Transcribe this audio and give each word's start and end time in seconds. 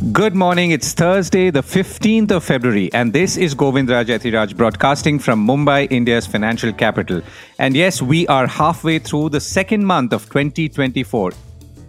Good 0.00 0.34
morning. 0.34 0.70
It's 0.70 0.94
Thursday, 0.94 1.50
the 1.50 1.60
15th 1.60 2.30
of 2.30 2.42
February, 2.42 2.90
and 2.94 3.12
this 3.12 3.36
is 3.36 3.54
Govindraj 3.54 4.06
Ethiraj 4.06 4.56
broadcasting 4.56 5.18
from 5.18 5.46
Mumbai, 5.46 5.92
India's 5.92 6.26
financial 6.26 6.72
capital. 6.72 7.20
And 7.58 7.76
yes, 7.76 8.00
we 8.00 8.26
are 8.28 8.46
halfway 8.46 8.98
through 8.98 9.28
the 9.28 9.40
second 9.40 9.84
month 9.84 10.14
of 10.14 10.24
2024. 10.30 11.32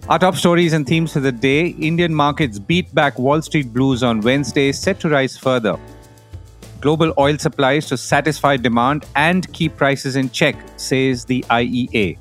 Our 0.10 0.20
top 0.20 0.36
stories 0.36 0.74
and 0.74 0.86
themes 0.86 1.14
for 1.14 1.22
the 1.22 1.32
day 1.32 1.68
Indian 1.68 2.14
markets 2.14 2.60
beat 2.60 2.94
back 2.94 3.18
Wall 3.18 3.42
Street 3.42 3.72
blues 3.72 4.04
on 4.04 4.20
Wednesday, 4.20 4.74
set 4.74 5.00
to 5.00 5.08
rise 5.08 5.38
further. 5.38 5.80
Global 6.82 7.14
oil 7.18 7.38
supplies 7.38 7.88
to 7.88 7.96
satisfy 7.96 8.58
demand 8.58 9.06
and 9.16 9.52
keep 9.54 9.78
prices 9.78 10.18
in 10.18 10.30
check, 10.32 10.58
says 10.76 11.24
the 11.24 11.46
IEA. 11.50 12.18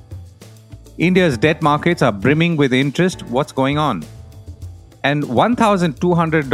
India's 0.99 1.37
debt 1.37 1.61
markets 1.63 2.01
are 2.01 2.13
brimming 2.13 2.57
with 2.57 2.73
interest. 2.73 3.25
What's 3.25 3.51
going 3.51 3.77
on? 3.77 4.05
And 5.03 5.25
$1,200 5.25 6.49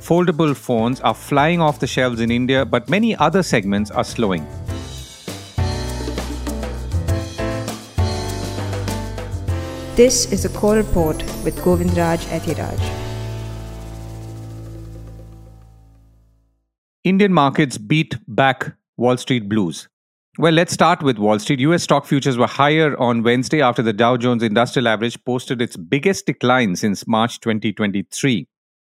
foldable 0.00 0.56
phones 0.56 1.00
are 1.02 1.14
flying 1.14 1.60
off 1.60 1.78
the 1.78 1.86
shelves 1.86 2.20
in 2.20 2.30
India, 2.30 2.64
but 2.64 2.88
many 2.88 3.14
other 3.16 3.42
segments 3.42 3.90
are 3.92 4.02
slowing. 4.02 4.44
This 9.94 10.30
is 10.30 10.44
a 10.44 10.48
core 10.50 10.76
report 10.76 11.22
with 11.44 11.56
Govindraj 11.58 12.26
Ethiraj. 12.26 12.78
Indian 17.04 17.32
markets 17.32 17.78
beat 17.78 18.16
back 18.26 18.74
Wall 18.96 19.16
Street 19.16 19.48
blues. 19.48 19.88
Well, 20.38 20.52
let's 20.52 20.74
start 20.74 21.02
with 21.02 21.16
Wall 21.16 21.38
Street. 21.38 21.60
US 21.60 21.84
stock 21.84 22.04
futures 22.04 22.36
were 22.36 22.46
higher 22.46 22.94
on 23.00 23.22
Wednesday 23.22 23.62
after 23.62 23.80
the 23.80 23.94
Dow 23.94 24.18
Jones 24.18 24.42
Industrial 24.42 24.86
Average 24.86 25.24
posted 25.24 25.62
its 25.62 25.78
biggest 25.78 26.26
decline 26.26 26.76
since 26.76 27.06
March 27.06 27.40
2023. 27.40 28.46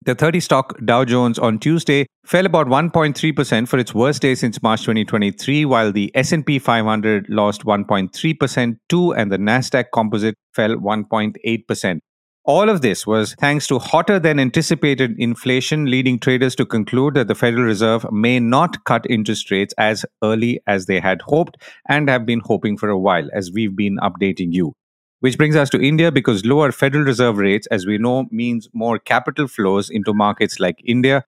The 0.03 0.13
30 0.13 0.39
stock 0.39 0.85
Dow 0.85 1.03
Jones 1.03 1.39
on 1.39 1.57
Tuesday 1.57 2.05
fell 2.27 2.45
about 2.45 2.67
1.3% 2.67 3.67
for 3.67 3.79
its 3.79 3.91
worst 3.91 4.21
day 4.21 4.35
since 4.35 4.61
March 4.61 4.81
2023 4.81 5.65
while 5.65 5.91
the 5.91 6.11
S&P 6.13 6.59
500 6.59 7.25
lost 7.27 7.65
1.3% 7.65 8.77
too 8.87 9.13
and 9.15 9.31
the 9.31 9.37
Nasdaq 9.37 9.85
Composite 9.91 10.35
fell 10.53 10.75
1.8%. 10.75 12.01
All 12.43 12.69
of 12.69 12.81
this 12.81 13.05
was 13.05 13.35
thanks 13.35 13.67
to 13.67 13.77
hotter 13.77 14.19
than 14.19 14.39
anticipated 14.39 15.13
inflation, 15.19 15.85
leading 15.85 16.17
traders 16.17 16.55
to 16.55 16.65
conclude 16.65 17.13
that 17.13 17.27
the 17.27 17.35
Federal 17.35 17.65
Reserve 17.65 18.11
may 18.11 18.39
not 18.39 18.83
cut 18.83 19.05
interest 19.07 19.51
rates 19.51 19.75
as 19.77 20.07
early 20.23 20.59
as 20.65 20.87
they 20.87 20.99
had 20.99 21.21
hoped 21.21 21.57
and 21.87 22.09
have 22.09 22.25
been 22.25 22.39
hoping 22.39 22.77
for 22.77 22.89
a 22.89 22.97
while, 22.97 23.29
as 23.31 23.51
we've 23.51 23.75
been 23.75 23.97
updating 23.97 24.51
you. 24.51 24.73
Which 25.19 25.37
brings 25.37 25.55
us 25.55 25.69
to 25.69 25.79
India 25.79 26.11
because 26.11 26.43
lower 26.43 26.71
Federal 26.71 27.03
Reserve 27.03 27.37
rates, 27.37 27.67
as 27.67 27.85
we 27.85 27.99
know, 27.99 28.25
means 28.31 28.67
more 28.73 28.97
capital 28.97 29.47
flows 29.47 29.91
into 29.91 30.11
markets 30.11 30.59
like 30.59 30.81
India, 30.83 31.25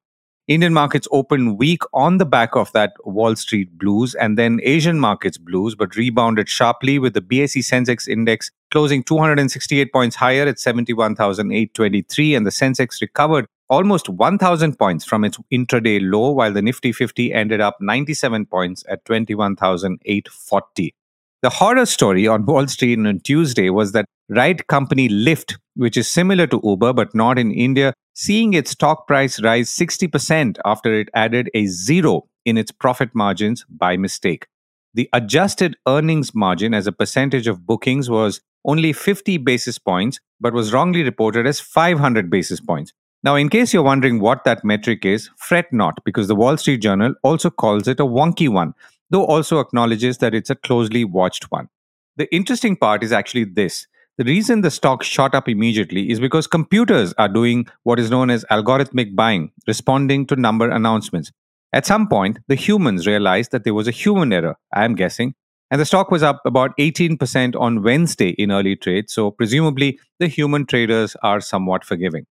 Indian 0.47 0.73
markets 0.73 1.08
opened 1.09 1.58
weak 1.58 1.84
on 1.94 2.17
the 2.17 2.25
back 2.25 2.53
of 2.58 2.69
that 2.73 2.91
Wall 3.06 3.34
Street 3.38 3.78
blues 3.78 4.14
and 4.14 4.38
then 4.38 4.59
Asian 4.64 5.00
markets 5.00 5.38
blues, 5.38 5.73
but 5.73 5.95
rebounded 5.95 6.50
sharply 6.50 7.00
with 7.00 7.14
the 7.14 7.22
BSE 7.22 7.59
Sensex 7.59 8.09
index 8.09 8.52
closing 8.73 9.03
268 9.03 9.93
points 9.93 10.16
higher 10.16 10.47
at 10.47 10.59
71,823 10.59 12.33
and 12.33 12.43
the 12.43 12.49
Sensex 12.49 13.02
recovered 13.02 13.45
almost 13.69 14.09
1,000 14.09 14.79
points 14.79 15.05
from 15.05 15.23
its 15.23 15.38
intraday 15.52 15.99
low, 16.02 16.31
while 16.31 16.52
the 16.52 16.61
Nifty 16.63 16.91
50 16.91 17.31
ended 17.31 17.61
up 17.61 17.77
97 17.79 18.47
points 18.47 18.83
at 18.89 19.05
21,840. 19.05 20.95
The 21.44 21.49
horror 21.51 21.85
story 21.85 22.27
on 22.27 22.47
Wall 22.47 22.66
Street 22.66 22.97
on 22.97 23.19
Tuesday 23.19 23.69
was 23.69 23.91
that 23.91 24.05
ride 24.27 24.66
company 24.66 25.07
Lyft, 25.07 25.55
which 25.75 25.95
is 25.95 26.07
similar 26.07 26.47
to 26.47 26.59
Uber 26.63 26.94
but 26.94 27.13
not 27.13 27.38
in 27.38 27.51
India, 27.51 27.94
seeing 28.16 28.55
its 28.55 28.71
stock 28.71 29.05
price 29.07 29.39
rise 29.44 29.69
60% 29.69 30.57
after 30.66 30.91
it 30.99 31.09
added 31.13 31.51
a 31.53 31.67
zero 31.67 32.27
in 32.44 32.57
its 32.57 32.71
profit 32.71 33.13
margins 33.13 33.66
by 33.69 33.97
mistake. 33.97 34.47
The 34.95 35.09
adjusted 35.11 35.75
earnings 35.87 36.35
margin 36.35 36.73
as 36.73 36.85
a 36.85 36.91
percentage 36.91 37.47
of 37.47 37.65
bookings 37.65 38.09
was 38.09 38.41
only 38.63 38.93
50 38.93 39.37
basis 39.37 39.79
points, 39.79 40.19
but 40.39 40.53
was 40.53 40.71
wrongly 40.71 41.03
reported 41.03 41.47
as 41.47 41.59
500 41.59 42.29
basis 42.29 42.61
points. 42.61 42.93
Now, 43.23 43.35
in 43.35 43.49
case 43.49 43.73
you're 43.73 43.83
wondering 43.83 44.19
what 44.19 44.43
that 44.43 44.63
metric 44.63 45.05
is, 45.05 45.29
fret 45.37 45.71
not, 45.71 45.97
because 46.05 46.27
the 46.27 46.35
Wall 46.35 46.57
Street 46.57 46.81
Journal 46.81 47.15
also 47.23 47.49
calls 47.49 47.87
it 47.87 47.99
a 47.99 48.05
wonky 48.05 48.49
one, 48.49 48.73
though 49.09 49.25
also 49.25 49.59
acknowledges 49.59 50.19
that 50.19 50.35
it's 50.35 50.49
a 50.49 50.55
closely 50.55 51.03
watched 51.05 51.51
one. 51.51 51.69
The 52.17 52.33
interesting 52.35 52.75
part 52.75 53.03
is 53.03 53.11
actually 53.11 53.45
this 53.45 53.87
the 54.19 54.25
reason 54.25 54.61
the 54.61 54.69
stock 54.69 55.01
shot 55.01 55.33
up 55.33 55.49
immediately 55.49 56.11
is 56.11 56.19
because 56.19 56.45
computers 56.45 57.15
are 57.17 57.27
doing 57.27 57.65
what 57.81 57.97
is 57.97 58.11
known 58.11 58.29
as 58.29 58.45
algorithmic 58.51 59.15
buying, 59.15 59.51
responding 59.65 60.27
to 60.27 60.35
number 60.35 60.69
announcements. 60.69 61.31
At 61.73 61.88
some 61.88 62.07
point, 62.07 62.38
the 62.47 62.53
humans 62.53 63.07
realized 63.07 63.51
that 63.51 63.63
there 63.63 63.73
was 63.73 63.88
a 63.88 63.91
human 63.91 64.31
error, 64.31 64.57
I 64.72 64.85
am 64.85 64.94
guessing, 64.94 65.34
and 65.72 65.81
the 65.81 65.85
stock 65.85 66.11
was 66.11 66.22
up 66.22 66.39
about 66.45 66.78
18% 66.78 67.59
on 67.59 67.81
Wednesday 67.81 68.29
in 68.29 68.51
early 68.51 68.75
trade, 68.75 69.09
so 69.09 69.31
presumably 69.31 69.97
the 70.19 70.28
human 70.28 70.67
traders 70.67 71.16
are 71.23 71.41
somewhat 71.41 71.84
forgiving. 71.84 72.28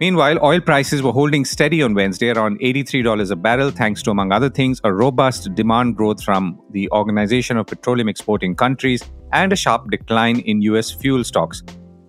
Meanwhile, 0.00 0.40
oil 0.42 0.60
prices 0.60 1.00
were 1.00 1.12
holding 1.12 1.44
steady 1.44 1.80
on 1.80 1.94
Wednesday 1.94 2.30
around 2.30 2.58
$83 2.58 3.30
a 3.30 3.36
barrel, 3.36 3.70
thanks 3.70 4.02
to, 4.02 4.10
among 4.10 4.32
other 4.32 4.50
things, 4.50 4.80
a 4.82 4.92
robust 4.92 5.54
demand 5.54 5.96
growth 5.96 6.24
from 6.24 6.60
the 6.72 6.90
Organization 6.90 7.56
of 7.56 7.68
Petroleum 7.68 8.08
Exporting 8.08 8.56
Countries 8.56 9.04
and 9.32 9.52
a 9.52 9.56
sharp 9.56 9.92
decline 9.92 10.40
in 10.40 10.60
US 10.62 10.90
fuel 10.90 11.22
stocks. 11.22 11.62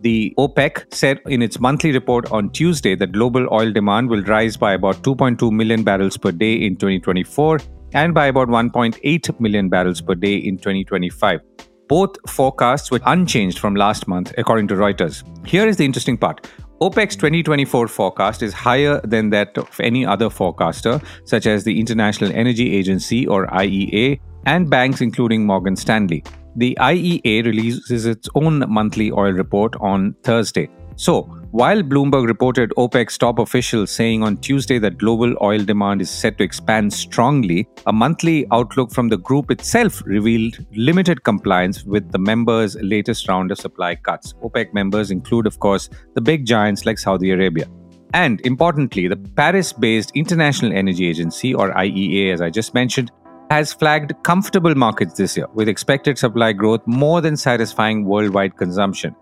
The 0.06 0.36
OPEC 0.38 0.94
said 0.94 1.20
in 1.26 1.42
its 1.42 1.60
monthly 1.60 1.92
report 1.92 2.32
on 2.32 2.52
Tuesday 2.52 2.94
that 2.94 3.12
global 3.12 3.48
oil 3.52 3.72
demand 3.72 4.08
will 4.08 4.22
rise 4.26 4.56
by 4.56 4.74
about 4.74 4.98
2.2 4.98 5.52
million 5.52 5.84
barrels 5.84 6.16
per 6.16 6.32
day 6.32 6.54
in 6.54 6.76
2024 6.76 7.60
and 7.96 8.14
by 8.14 8.28
about 8.28 8.48
1.8 8.50 9.40
million 9.40 9.68
barrels 9.68 10.02
per 10.02 10.14
day 10.14 10.36
in 10.36 10.60
2025. 10.60 11.40
Both 11.88 12.18
forecasts 12.30 12.92
were 12.92 13.00
unchanged 13.08 13.58
from 13.58 13.74
last 13.74 14.08
month, 14.08 14.32
according 14.38 14.68
to 14.68 14.76
Reuters. 14.76 15.24
Here 15.44 15.68
is 15.68 15.78
the 15.78 15.86
interesting 15.86 16.20
part 16.20 16.52
OPEC's 16.82 17.16
2024 17.16 17.88
forecast 17.88 18.44
is 18.44 18.54
higher 18.54 19.02
than 19.06 19.32
that 19.32 19.58
of 19.58 19.80
any 19.80 20.06
other 20.06 20.30
forecaster, 20.30 21.02
such 21.24 21.48
as 21.48 21.64
the 21.64 21.80
International 21.80 22.32
Energy 22.32 22.76
Agency 22.76 23.26
or 23.26 23.48
IEA, 23.48 24.20
and 24.46 24.70
banks 24.70 25.02
including 25.02 25.48
Morgan 25.48 25.76
Stanley. 25.76 26.24
The 26.58 26.78
IEA 26.80 27.46
releases 27.46 28.06
its 28.06 28.30
own 28.36 28.64
monthly 28.72 29.12
oil 29.12 29.34
report 29.34 29.76
on 29.82 30.16
Thursday. 30.24 30.70
So, 30.96 31.24
while 31.52 31.82
Bloomberg 31.84 32.28
reported 32.28 32.72
OPEC's 32.78 33.18
top 33.18 33.40
officials 33.40 33.92
saying 33.92 34.24
on 34.24 34.38
Tuesday 34.38 34.78
that 34.80 34.98
global 34.98 35.36
oil 35.42 35.64
demand 35.64 36.02
is 36.02 36.10
set 36.10 36.38
to 36.38 36.44
expand 36.46 36.94
strongly, 36.94 37.68
a 37.86 37.94
monthly 37.94 38.46
outlook 38.52 38.92
from 38.92 39.10
the 39.10 39.18
group 39.18 39.52
itself 39.52 40.02
revealed 40.06 40.66
limited 40.74 41.24
compliance 41.24 41.84
with 41.84 42.12
the 42.12 42.18
members' 42.18 42.78
latest 42.82 43.28
round 43.28 43.52
of 43.52 43.58
supply 43.58 43.96
cuts. 43.96 44.34
OPEC 44.44 44.74
members 44.74 45.12
include, 45.12 45.48
of 45.48 45.60
course, 45.60 45.90
the 46.14 46.22
big 46.22 46.46
giants 46.46 46.86
like 46.86 46.98
Saudi 46.98 47.32
Arabia. 47.32 47.68
And 48.14 48.40
importantly, 48.46 49.10
the 49.10 49.18
Paris 49.18 49.74
based 49.74 50.12
International 50.16 50.72
Energy 50.72 51.08
Agency, 51.08 51.54
or 51.54 51.72
IEA, 51.74 52.34
as 52.34 52.42
I 52.42 52.50
just 52.50 52.74
mentioned, 52.74 53.12
has 53.50 53.74
flagged 53.74 54.14
comfortable 54.24 54.76
markets 54.76 55.14
this 55.16 55.38
year, 55.38 55.48
with 55.54 55.68
expected 55.68 56.18
supply 56.18 56.54
growth 56.54 56.82
more 56.86 57.22
than 57.22 57.38
satisfying 57.38 58.06
worldwide 58.06 58.58
consumption 58.58 59.16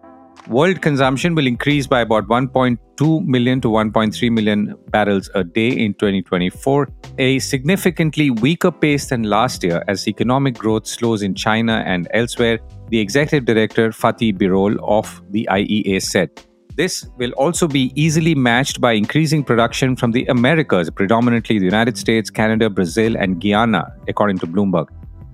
world 0.48 0.82
consumption 0.82 1.36
will 1.36 1.48
increase 1.48 1.88
by 1.88 2.02
about 2.02 2.28
1.2 2.28 3.26
million 3.26 3.62
to 3.62 3.70
1.3 3.70 4.32
million 4.32 4.76
barrels 4.90 5.30
a 5.36 5.44
day 5.44 5.70
in 5.70 5.94
2024, 5.94 6.90
a 7.18 7.40
significantly 7.40 8.30
weaker 8.30 8.72
pace 8.72 9.08
than 9.08 9.24
last 9.24 9.64
year 9.64 9.84
as 9.88 10.08
economic 10.08 10.58
growth 10.58 10.86
slows 10.86 11.22
in 11.22 11.34
China 11.34 11.84
and 11.86 12.08
elsewhere, 12.14 12.60
the 12.90 13.00
executive 13.00 13.46
director 13.46 13.90
Fatih 13.90 14.38
Birol 14.38 14.78
of 14.84 15.22
the 15.32 15.48
IEA 15.50 16.02
said. 16.02 16.30
This 16.76 17.06
will 17.18 17.32
also 17.34 17.68
be 17.68 17.92
easily 17.94 18.34
matched 18.34 18.82
by 18.82 18.94
increasing 18.94 19.44
production 19.44 19.96
from 19.96 20.12
the 20.12 20.26
Americas, 20.26 20.90
predominantly 20.90 21.60
the 21.60 21.66
United 21.66 22.00
States, 22.00 22.32
Canada, 22.32 22.68
Brazil, 22.68 23.16
and 23.16 23.40
Guyana, 23.40 23.94
according 24.08 24.40
to 24.40 24.48
Bloomberg. 24.48 24.88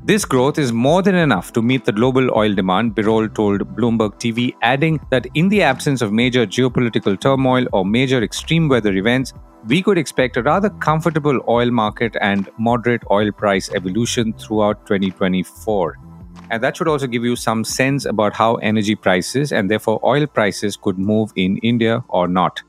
This 0.04 0.26
growth 0.26 0.58
is 0.58 0.74
more 0.74 1.02
than 1.02 1.16
enough 1.16 1.54
to 1.54 1.62
meet 1.62 1.86
the 1.86 1.94
global 1.94 2.30
oil 2.38 2.54
demand, 2.54 2.94
Birol 2.94 3.34
told 3.34 3.62
Bloomberg 3.78 4.16
TV, 4.16 4.54
adding 4.64 5.00
that 5.12 5.28
in 5.34 5.48
the 5.48 5.62
absence 5.62 6.02
of 6.02 6.12
major 6.12 6.46
geopolitical 6.46 7.18
turmoil 7.18 7.66
or 7.72 7.86
major 7.86 8.22
extreme 8.22 8.68
weather 8.68 8.94
events, 8.94 9.32
we 9.68 9.82
could 9.82 9.98
expect 9.98 10.36
a 10.36 10.44
rather 10.44 10.70
comfortable 10.70 11.40
oil 11.48 11.72
market 11.72 12.18
and 12.20 12.50
moderate 12.58 13.04
oil 13.12 13.32
price 13.32 13.70
evolution 13.74 14.34
throughout 14.34 14.86
2024. 14.88 16.09
And 16.50 16.64
that 16.64 16.78
should 16.78 16.88
also 16.88 17.08
give 17.08 17.24
you 17.24 17.36
some 17.36 17.64
sense 17.64 18.06
about 18.06 18.34
how 18.34 18.56
energy 18.56 18.96
prices 18.96 19.52
and 19.52 19.70
therefore 19.70 20.00
oil 20.04 20.26
prices 20.26 20.76
could 20.76 20.98
move 20.98 21.32
in 21.36 21.58
India 21.58 22.04
or 22.08 22.28
not. 22.28 22.62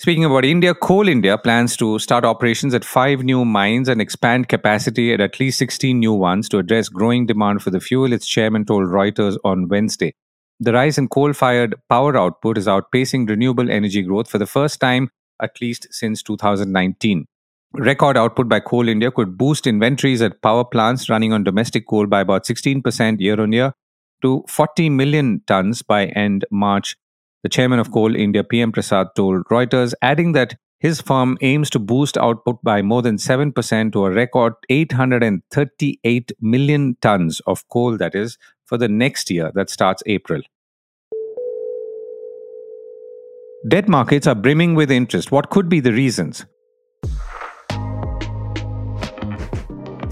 Speaking 0.00 0.24
about 0.24 0.44
India, 0.44 0.74
Coal 0.74 1.08
India 1.08 1.36
plans 1.36 1.76
to 1.78 1.98
start 1.98 2.24
operations 2.24 2.72
at 2.72 2.84
five 2.84 3.24
new 3.24 3.44
mines 3.44 3.88
and 3.88 4.00
expand 4.00 4.48
capacity 4.48 5.12
at 5.12 5.20
at 5.20 5.40
least 5.40 5.58
16 5.58 5.98
new 5.98 6.12
ones 6.12 6.48
to 6.50 6.58
address 6.58 6.88
growing 6.88 7.26
demand 7.26 7.64
for 7.64 7.70
the 7.70 7.80
fuel, 7.80 8.12
its 8.12 8.28
chairman 8.28 8.64
told 8.64 8.84
Reuters 8.84 9.36
on 9.42 9.66
Wednesday. 9.66 10.14
The 10.60 10.72
rise 10.72 10.98
in 10.98 11.08
coal 11.08 11.32
fired 11.32 11.74
power 11.88 12.16
output 12.16 12.58
is 12.58 12.68
outpacing 12.68 13.28
renewable 13.28 13.68
energy 13.68 14.02
growth 14.02 14.30
for 14.30 14.38
the 14.38 14.46
first 14.46 14.78
time, 14.78 15.10
at 15.42 15.60
least 15.60 15.88
since 15.90 16.22
2019. 16.22 17.26
Record 17.74 18.16
output 18.16 18.48
by 18.48 18.60
Coal 18.60 18.88
India 18.88 19.10
could 19.10 19.36
boost 19.36 19.66
inventories 19.66 20.22
at 20.22 20.40
power 20.40 20.64
plants 20.64 21.10
running 21.10 21.32
on 21.32 21.44
domestic 21.44 21.86
coal 21.86 22.06
by 22.06 22.22
about 22.22 22.44
16% 22.44 23.20
year 23.20 23.40
on 23.40 23.52
year 23.52 23.74
to 24.22 24.42
40 24.48 24.88
million 24.88 25.42
tons 25.46 25.82
by 25.82 26.06
end 26.06 26.44
March 26.50 26.96
the 27.42 27.48
chairman 27.48 27.78
of 27.78 27.92
Coal 27.92 28.16
India, 28.16 28.42
PM 28.42 28.72
Prasad, 28.72 29.08
told 29.14 29.44
Reuters, 29.44 29.94
adding 30.02 30.32
that 30.32 30.56
his 30.80 31.00
firm 31.00 31.38
aims 31.40 31.70
to 31.70 31.78
boost 31.78 32.16
output 32.16 32.62
by 32.62 32.82
more 32.82 33.02
than 33.02 33.16
7% 33.16 33.92
to 33.92 34.04
a 34.04 34.10
record 34.10 34.54
838 34.68 36.32
million 36.40 36.96
tons 37.00 37.40
of 37.46 37.68
coal, 37.68 37.96
that 37.96 38.14
is, 38.14 38.38
for 38.64 38.76
the 38.76 38.88
next 38.88 39.30
year 39.30 39.52
that 39.54 39.70
starts 39.70 40.02
April. 40.06 40.42
Debt 43.68 43.88
markets 43.88 44.26
are 44.26 44.34
brimming 44.34 44.74
with 44.74 44.90
interest. 44.90 45.30
What 45.30 45.50
could 45.50 45.68
be 45.68 45.80
the 45.80 45.92
reasons? 45.92 46.44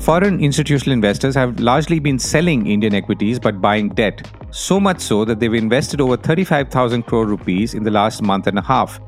Foreign 0.06 0.38
institutional 0.38 0.92
investors 0.92 1.34
have 1.34 1.58
largely 1.58 1.98
been 1.98 2.16
selling 2.16 2.68
Indian 2.68 2.94
equities 2.94 3.40
but 3.40 3.60
buying 3.60 3.88
debt, 3.88 4.30
so 4.52 4.78
much 4.78 5.00
so 5.00 5.24
that 5.24 5.40
they've 5.40 5.52
invested 5.52 6.00
over 6.00 6.16
35,000 6.16 7.02
crore 7.02 7.26
rupees 7.26 7.74
in 7.74 7.82
the 7.82 7.90
last 7.90 8.22
month 8.22 8.46
and 8.46 8.56
a 8.56 8.62
half. 8.62 9.00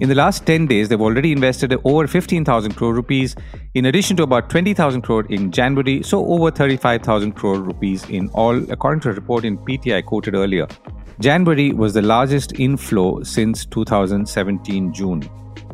In 0.00 0.10
the 0.10 0.14
last 0.14 0.44
10 0.44 0.66
days, 0.66 0.90
they've 0.90 1.00
already 1.00 1.32
invested 1.32 1.74
over 1.84 2.06
15,000 2.06 2.74
crore 2.74 2.92
rupees, 2.92 3.34
in 3.72 3.86
addition 3.86 4.14
to 4.18 4.24
about 4.24 4.50
20,000 4.50 5.00
crore 5.00 5.24
in 5.30 5.50
January, 5.50 6.02
so 6.02 6.22
over 6.26 6.50
35,000 6.50 7.32
crore 7.32 7.62
rupees 7.62 8.06
in 8.10 8.28
all, 8.34 8.54
according 8.70 9.00
to 9.00 9.08
a 9.08 9.14
report 9.14 9.46
in 9.46 9.56
PTI 9.56 10.04
quoted 10.04 10.34
earlier. 10.34 10.66
January 11.18 11.72
was 11.72 11.94
the 11.94 12.02
largest 12.02 12.60
inflow 12.60 13.22
since 13.22 13.64
2017 13.64 14.92
June. 14.92 15.26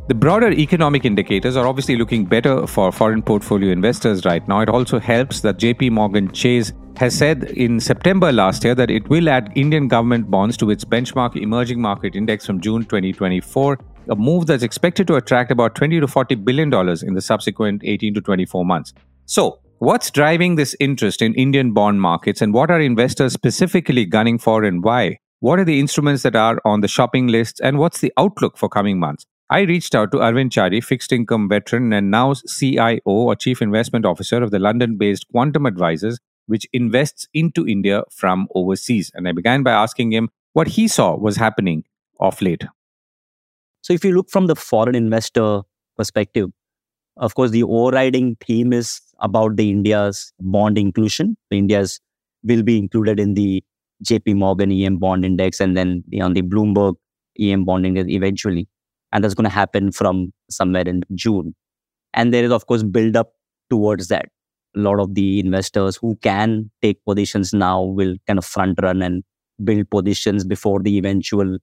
The 0.08 0.14
broader 0.14 0.50
economic 0.50 1.04
indicators 1.04 1.54
are 1.54 1.66
obviously 1.66 1.94
looking 1.94 2.24
better 2.24 2.66
for 2.66 2.90
foreign 2.90 3.20
portfolio 3.20 3.70
investors 3.70 4.24
right 4.24 4.48
now. 4.48 4.60
It 4.60 4.70
also 4.70 4.98
helps 4.98 5.42
that 5.42 5.58
JP 5.58 5.90
Morgan 5.90 6.32
Chase 6.32 6.72
has 6.96 7.14
said 7.14 7.44
in 7.44 7.78
September 7.78 8.32
last 8.32 8.64
year 8.64 8.74
that 8.74 8.90
it 8.90 9.06
will 9.10 9.28
add 9.28 9.52
Indian 9.54 9.86
government 9.86 10.30
bonds 10.30 10.56
to 10.56 10.70
its 10.70 10.82
benchmark 10.82 11.36
emerging 11.36 11.82
market 11.82 12.16
index 12.16 12.46
from 12.46 12.58
June 12.58 12.84
2024, 12.84 13.78
a 14.08 14.16
move 14.16 14.46
that's 14.46 14.62
expected 14.62 15.06
to 15.08 15.16
attract 15.16 15.50
about 15.50 15.74
20 15.74 16.00
to 16.00 16.08
40 16.08 16.36
billion 16.36 16.70
dollars 16.70 17.02
in 17.02 17.12
the 17.12 17.20
subsequent 17.20 17.82
18 17.84 18.14
to 18.14 18.22
24 18.22 18.64
months. 18.64 18.94
So, 19.26 19.60
what's 19.76 20.10
driving 20.10 20.56
this 20.56 20.74
interest 20.80 21.20
in 21.20 21.34
Indian 21.34 21.74
bond 21.74 22.00
markets 22.00 22.40
and 22.40 22.54
what 22.54 22.70
are 22.70 22.80
investors 22.80 23.34
specifically 23.34 24.06
gunning 24.06 24.38
for 24.38 24.64
and 24.64 24.82
why? 24.82 25.18
What 25.40 25.58
are 25.58 25.66
the 25.66 25.78
instruments 25.78 26.22
that 26.22 26.34
are 26.34 26.62
on 26.64 26.80
the 26.80 26.88
shopping 26.88 27.26
lists 27.26 27.60
and 27.60 27.76
what's 27.76 28.00
the 28.00 28.10
outlook 28.16 28.56
for 28.56 28.70
coming 28.70 28.98
months? 28.98 29.26
I 29.50 29.60
reached 29.60 29.94
out 29.94 30.12
to 30.12 30.18
Arvind 30.18 30.50
Chari, 30.50 30.84
fixed 30.84 31.10
income 31.10 31.48
veteran 31.48 31.90
and 31.94 32.10
now 32.10 32.34
CIO 32.34 33.00
or 33.06 33.34
Chief 33.34 33.62
Investment 33.62 34.04
Officer 34.04 34.42
of 34.42 34.50
the 34.50 34.58
London 34.58 34.98
based 34.98 35.26
Quantum 35.30 35.64
Advisors, 35.64 36.18
which 36.46 36.66
invests 36.74 37.26
into 37.32 37.66
India 37.66 38.02
from 38.10 38.46
overseas. 38.54 39.10
And 39.14 39.26
I 39.26 39.32
began 39.32 39.62
by 39.62 39.70
asking 39.70 40.12
him 40.12 40.28
what 40.52 40.68
he 40.68 40.86
saw 40.86 41.16
was 41.16 41.36
happening 41.36 41.84
of 42.20 42.42
late. 42.42 42.64
So, 43.80 43.94
if 43.94 44.04
you 44.04 44.14
look 44.14 44.28
from 44.28 44.48
the 44.48 44.56
foreign 44.56 44.94
investor 44.94 45.62
perspective, 45.96 46.50
of 47.16 47.34
course, 47.34 47.50
the 47.50 47.62
overriding 47.62 48.36
theme 48.44 48.74
is 48.74 49.00
about 49.20 49.56
the 49.56 49.70
India's 49.70 50.30
bond 50.40 50.76
inclusion. 50.76 51.38
India's 51.50 52.00
will 52.42 52.62
be 52.62 52.76
included 52.76 53.18
in 53.18 53.32
the 53.32 53.64
JP 54.04 54.36
Morgan 54.36 54.70
EM 54.70 54.98
bond 54.98 55.24
index 55.24 55.58
and 55.58 55.74
then 55.74 56.04
on 56.20 56.34
the 56.34 56.42
Bloomberg 56.42 56.96
EM 57.40 57.64
bond 57.64 57.86
index 57.86 58.08
eventually 58.10 58.68
and 59.12 59.24
that's 59.24 59.34
going 59.34 59.44
to 59.44 59.50
happen 59.50 59.92
from 59.92 60.32
somewhere 60.50 60.86
in 60.86 61.02
June. 61.14 61.54
And 62.14 62.32
there 62.32 62.44
is, 62.44 62.52
of 62.52 62.66
course, 62.66 62.82
build 62.82 63.16
up 63.16 63.32
towards 63.70 64.08
that. 64.08 64.26
A 64.76 64.80
lot 64.80 65.00
of 65.00 65.14
the 65.14 65.40
investors 65.40 65.96
who 65.96 66.16
can 66.22 66.70
take 66.82 67.04
positions 67.04 67.52
now 67.52 67.82
will 67.82 68.16
kind 68.26 68.38
of 68.38 68.44
front 68.44 68.78
run 68.82 69.02
and 69.02 69.24
build 69.64 69.90
positions 69.90 70.44
before 70.44 70.80
the 70.80 70.98
eventual 70.98 71.58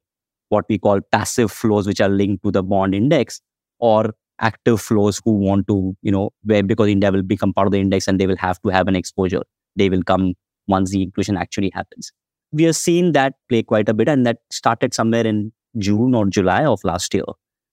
what 0.50 0.66
we 0.70 0.78
call 0.78 1.00
passive 1.12 1.52
flows, 1.52 1.88
which 1.88 2.02
are 2.02 2.10
linked 2.10 2.44
to 2.44 2.52
the 2.52 2.64
bond 2.64 2.94
index, 2.94 3.42
or 3.80 4.14
active 4.40 4.82
flows 4.82 5.22
who 5.24 5.32
want 5.32 5.68
to, 5.68 5.96
you 6.02 6.12
know, 6.12 6.30
where 6.44 6.64
because 6.64 6.90
India 6.90 7.12
will 7.12 7.24
become 7.24 7.54
part 7.54 7.68
of 7.68 7.72
the 7.72 7.80
index 7.80 8.08
and 8.08 8.20
they 8.20 8.28
will 8.28 8.38
have 8.38 8.62
to 8.62 8.70
have 8.70 8.88
an 8.88 8.96
exposure. 8.96 9.42
They 9.76 9.90
will 9.90 10.04
come 10.04 10.34
once 10.68 10.92
the 10.92 11.02
inclusion 11.02 11.38
actually 11.38 11.72
happens. 11.74 12.12
We 12.52 12.64
have 12.64 12.76
seen 12.76 13.12
that 13.14 13.34
play 13.50 13.64
quite 13.64 13.90
a 13.90 13.94
bit, 13.94 14.08
and 14.08 14.26
that 14.26 14.38
started 14.52 14.94
somewhere 14.94 15.26
in 15.26 15.52
June 15.78 16.16
or 16.16 16.26
July 16.28 16.66
of 16.66 16.84
last 16.84 17.14
year, 17.14 17.26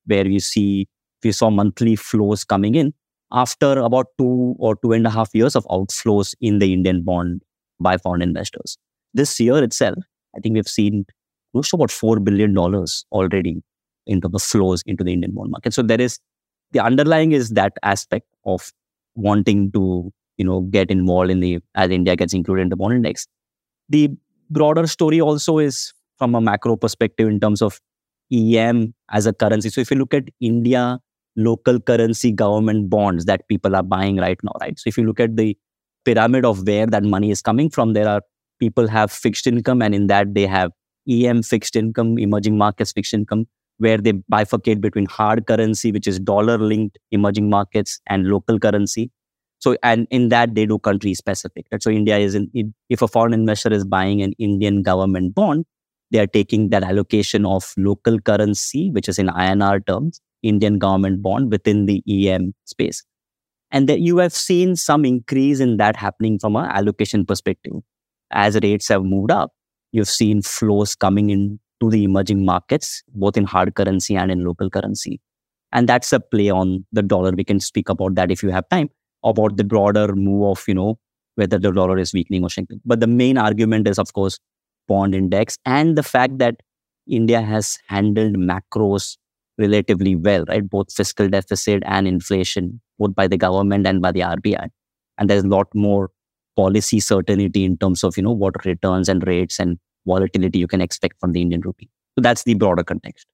where 0.07 0.25
we 0.25 0.39
see 0.39 0.89
we 1.23 1.33
saw 1.33 1.51
monthly 1.51 1.97
flows 1.97 2.45
coming 2.45 2.75
in 2.75 2.93
after 3.33 3.79
about 3.79 4.07
two 4.19 4.57
or 4.59 4.77
two 4.77 4.93
and 4.93 5.07
a 5.07 5.11
half 5.11 5.31
years 5.35 5.55
of 5.57 5.65
outflows 5.67 6.35
in 6.41 6.59
the 6.59 6.73
Indian 6.73 7.03
bond 7.03 7.43
by 7.81 7.97
foreign 7.97 8.23
investors. 8.23 8.77
This 9.15 9.39
year 9.41 9.63
itself, 9.63 9.99
I 10.37 10.41
think 10.41 10.55
we've 10.55 10.69
seen 10.69 11.07
close 11.53 11.69
to 11.71 11.77
about 11.77 11.91
four 11.91 12.19
billion 12.21 12.55
dollars 12.55 13.05
already 13.13 13.63
into 14.07 14.29
the 14.29 14.39
flows 14.39 14.83
into 14.87 15.05
the 15.05 15.13
Indian 15.13 15.33
bond 15.33 15.51
market. 15.51 15.73
So 15.75 15.83
there 15.83 16.01
is 16.01 16.19
the 16.73 16.81
underlying 16.81 17.33
is 17.33 17.51
that 17.51 17.73
aspect 17.83 18.27
of 18.45 18.73
wanting 19.15 19.71
to 19.73 20.13
you 20.39 20.45
know 20.45 20.63
get 20.63 20.91
involved 20.91 21.31
in 21.31 21.41
the 21.41 21.59
as 21.75 21.91
India 21.91 22.17
gets 22.17 22.35
included 22.35 22.63
in 22.63 22.69
the 22.69 22.77
bond 22.77 22.95
index. 22.95 23.27
The 23.89 24.11
broader 24.51 24.87
story 24.87 25.21
also 25.21 25.59
is 25.59 25.93
from 26.19 26.35
a 26.35 26.41
macro 26.41 26.77
perspective 26.77 27.29
in 27.29 27.41
terms 27.41 27.63
of 27.63 27.81
EM 28.33 28.95
as 29.11 29.27
a 29.27 29.33
currency. 29.33 29.69
So 29.69 29.81
if 29.81 29.91
you 29.91 29.97
look 29.97 30.15
at 30.15 30.25
India 30.41 30.99
local 31.37 31.81
currency 31.81 32.31
government 32.31 32.91
bonds 32.91 33.25
that 33.25 33.47
people 33.49 33.75
are 33.75 33.83
buying 33.83 34.17
right 34.17 34.39
now, 34.43 34.53
right? 34.61 34.79
So 34.79 34.89
if 34.89 34.99
you 34.99 35.05
look 35.05 35.21
at 35.21 35.37
the 35.37 35.57
pyramid 36.05 36.45
of 36.45 36.67
where 36.67 36.87
that 36.87 37.05
money 37.05 37.31
is 37.31 37.41
coming 37.41 37.71
from, 37.71 37.93
there 37.95 38.09
are 38.09 38.23
people 38.59 38.87
have 38.89 39.11
fixed 39.11 39.47
income 39.47 39.83
and 39.83 39.95
in 39.95 40.07
that 40.09 40.35
they 40.35 40.47
have 40.47 40.73
EM 41.09 41.43
fixed 41.43 41.75
income, 41.75 42.19
emerging 42.19 42.59
markets 42.59 42.93
fixed 42.93 43.15
income, 43.15 43.47
where 43.79 43.99
they 43.99 44.13
bifurcate 44.13 44.81
between 44.81 45.07
hard 45.07 45.47
currency, 45.47 45.91
which 45.91 46.07
is 46.07 46.21
dollar 46.21 46.59
linked 46.59 46.99
emerging 47.11 47.49
markets 47.49 48.01
and 48.07 48.29
local 48.29 48.59
currency. 48.59 49.11
So, 49.59 49.77
and 49.83 50.07
in 50.11 50.29
that 50.29 50.55
they 50.55 50.67
do 50.67 50.79
country 50.79 51.15
specific. 51.15 51.67
Right? 51.73 51.83
So 51.83 51.91
India 51.91 52.19
is 52.19 52.35
in, 52.35 52.75
if 52.89 53.01
a 53.01 53.09
foreign 53.09 53.33
investor 53.33 53.73
is 53.73 53.85
buying 53.85 54.23
an 54.23 54.33
Indian 54.39 54.83
government 54.83 55.35
bond, 55.35 55.65
they 56.13 56.19
are 56.19 56.27
taking 56.27 56.69
that 56.69 56.83
allocation 56.83 57.47
of 57.47 57.73
local 57.77 58.21
currency, 58.21 58.91
which 58.91 59.09
is 59.09 59.19
in 59.19 59.29
INR 59.29 59.85
terms, 59.87 60.21
Indian 60.43 60.79
government 60.79 61.23
bond 61.23 61.51
within 61.51 61.87
the 61.87 62.03
EM 62.07 62.55
space. 62.67 63.03
And 63.71 63.89
that 63.89 64.01
you 64.01 64.19
have 64.19 64.35
seen 64.35 64.77
some 64.77 65.05
increase 65.07 65.59
in 65.59 65.79
that 65.79 65.97
happening 65.97 66.39
from 66.39 66.57
an 66.57 66.67
allocation 66.67 67.25
perspective. 67.25 67.73
As 68.31 68.59
rates 68.63 68.89
have 68.89 69.05
moved 69.05 69.31
up, 69.31 69.53
you've 69.93 70.09
seen 70.09 70.43
flows 70.43 70.95
coming 70.95 71.31
in 71.31 71.59
to 71.81 71.91
the 71.91 72.05
emerging 72.05 72.45
markets, 72.45 73.03
both 73.15 73.37
in 73.37 73.45
hard 73.45 73.75
currency 73.75 74.15
and 74.15 74.31
in 74.31 74.45
local 74.45 74.69
currency. 74.69 75.21
And 75.73 75.89
that's 75.89 76.13
a 76.13 76.21
play 76.21 76.51
on 76.51 76.85
the 76.93 77.03
dollar. 77.03 77.33
We 77.33 77.45
can 77.45 77.61
speak 77.61 77.89
about 77.89 78.15
that 78.17 78.31
if 78.31 78.43
you 78.43 78.51
have 78.51 78.69
time, 78.69 78.91
about 79.25 79.57
the 79.57 79.65
broader 79.65 80.15
move 80.15 80.45
of, 80.45 80.65
you 80.69 80.75
know, 80.75 80.99
whether 81.37 81.59
the 81.59 81.73
dollar 81.73 81.99
is 81.99 82.13
weakening 82.13 82.45
or 82.45 82.51
shrinking. 82.51 82.83
But 82.85 83.01
the 83.01 83.07
main 83.07 83.39
argument 83.39 83.89
is, 83.89 83.99
of 83.99 84.13
course, 84.13 84.39
bond 84.93 85.15
index 85.15 85.59
and 85.65 85.99
the 85.99 86.03
fact 86.03 86.39
that 86.39 86.57
India 87.09 87.41
has 87.41 87.79
handled 87.89 88.37
macros 88.37 89.17
relatively 89.59 90.15
well, 90.15 90.45
right? 90.49 90.69
Both 90.69 90.93
fiscal 90.93 91.29
deficit 91.29 91.83
and 91.87 92.07
inflation, 92.09 92.81
both 92.99 93.15
by 93.15 93.29
the 93.29 93.37
government 93.37 93.87
and 93.87 94.01
by 94.01 94.13
the 94.13 94.21
RBI. 94.21 94.69
And 95.19 95.31
there's 95.31 95.45
a 95.45 95.49
lot 95.49 95.69
more 95.75 96.11
policy 96.57 97.01
certainty 97.01 97.65
in 97.65 97.77
terms 97.77 98.05
of, 98.05 98.17
you 98.17 98.23
know, 98.23 98.33
what 98.33 98.65
returns 98.65 99.09
and 99.09 99.27
rates 99.27 99.59
and 99.59 99.79
volatility 100.07 100.59
you 100.59 100.67
can 100.67 100.81
expect 100.81 101.19
from 101.21 101.33
the 101.33 101.43
Indian 101.43 101.61
rupee. 101.63 101.89
So 102.17 102.23
that's 102.23 102.45
the 102.45 102.55
broader 102.55 102.85
context. 102.85 103.27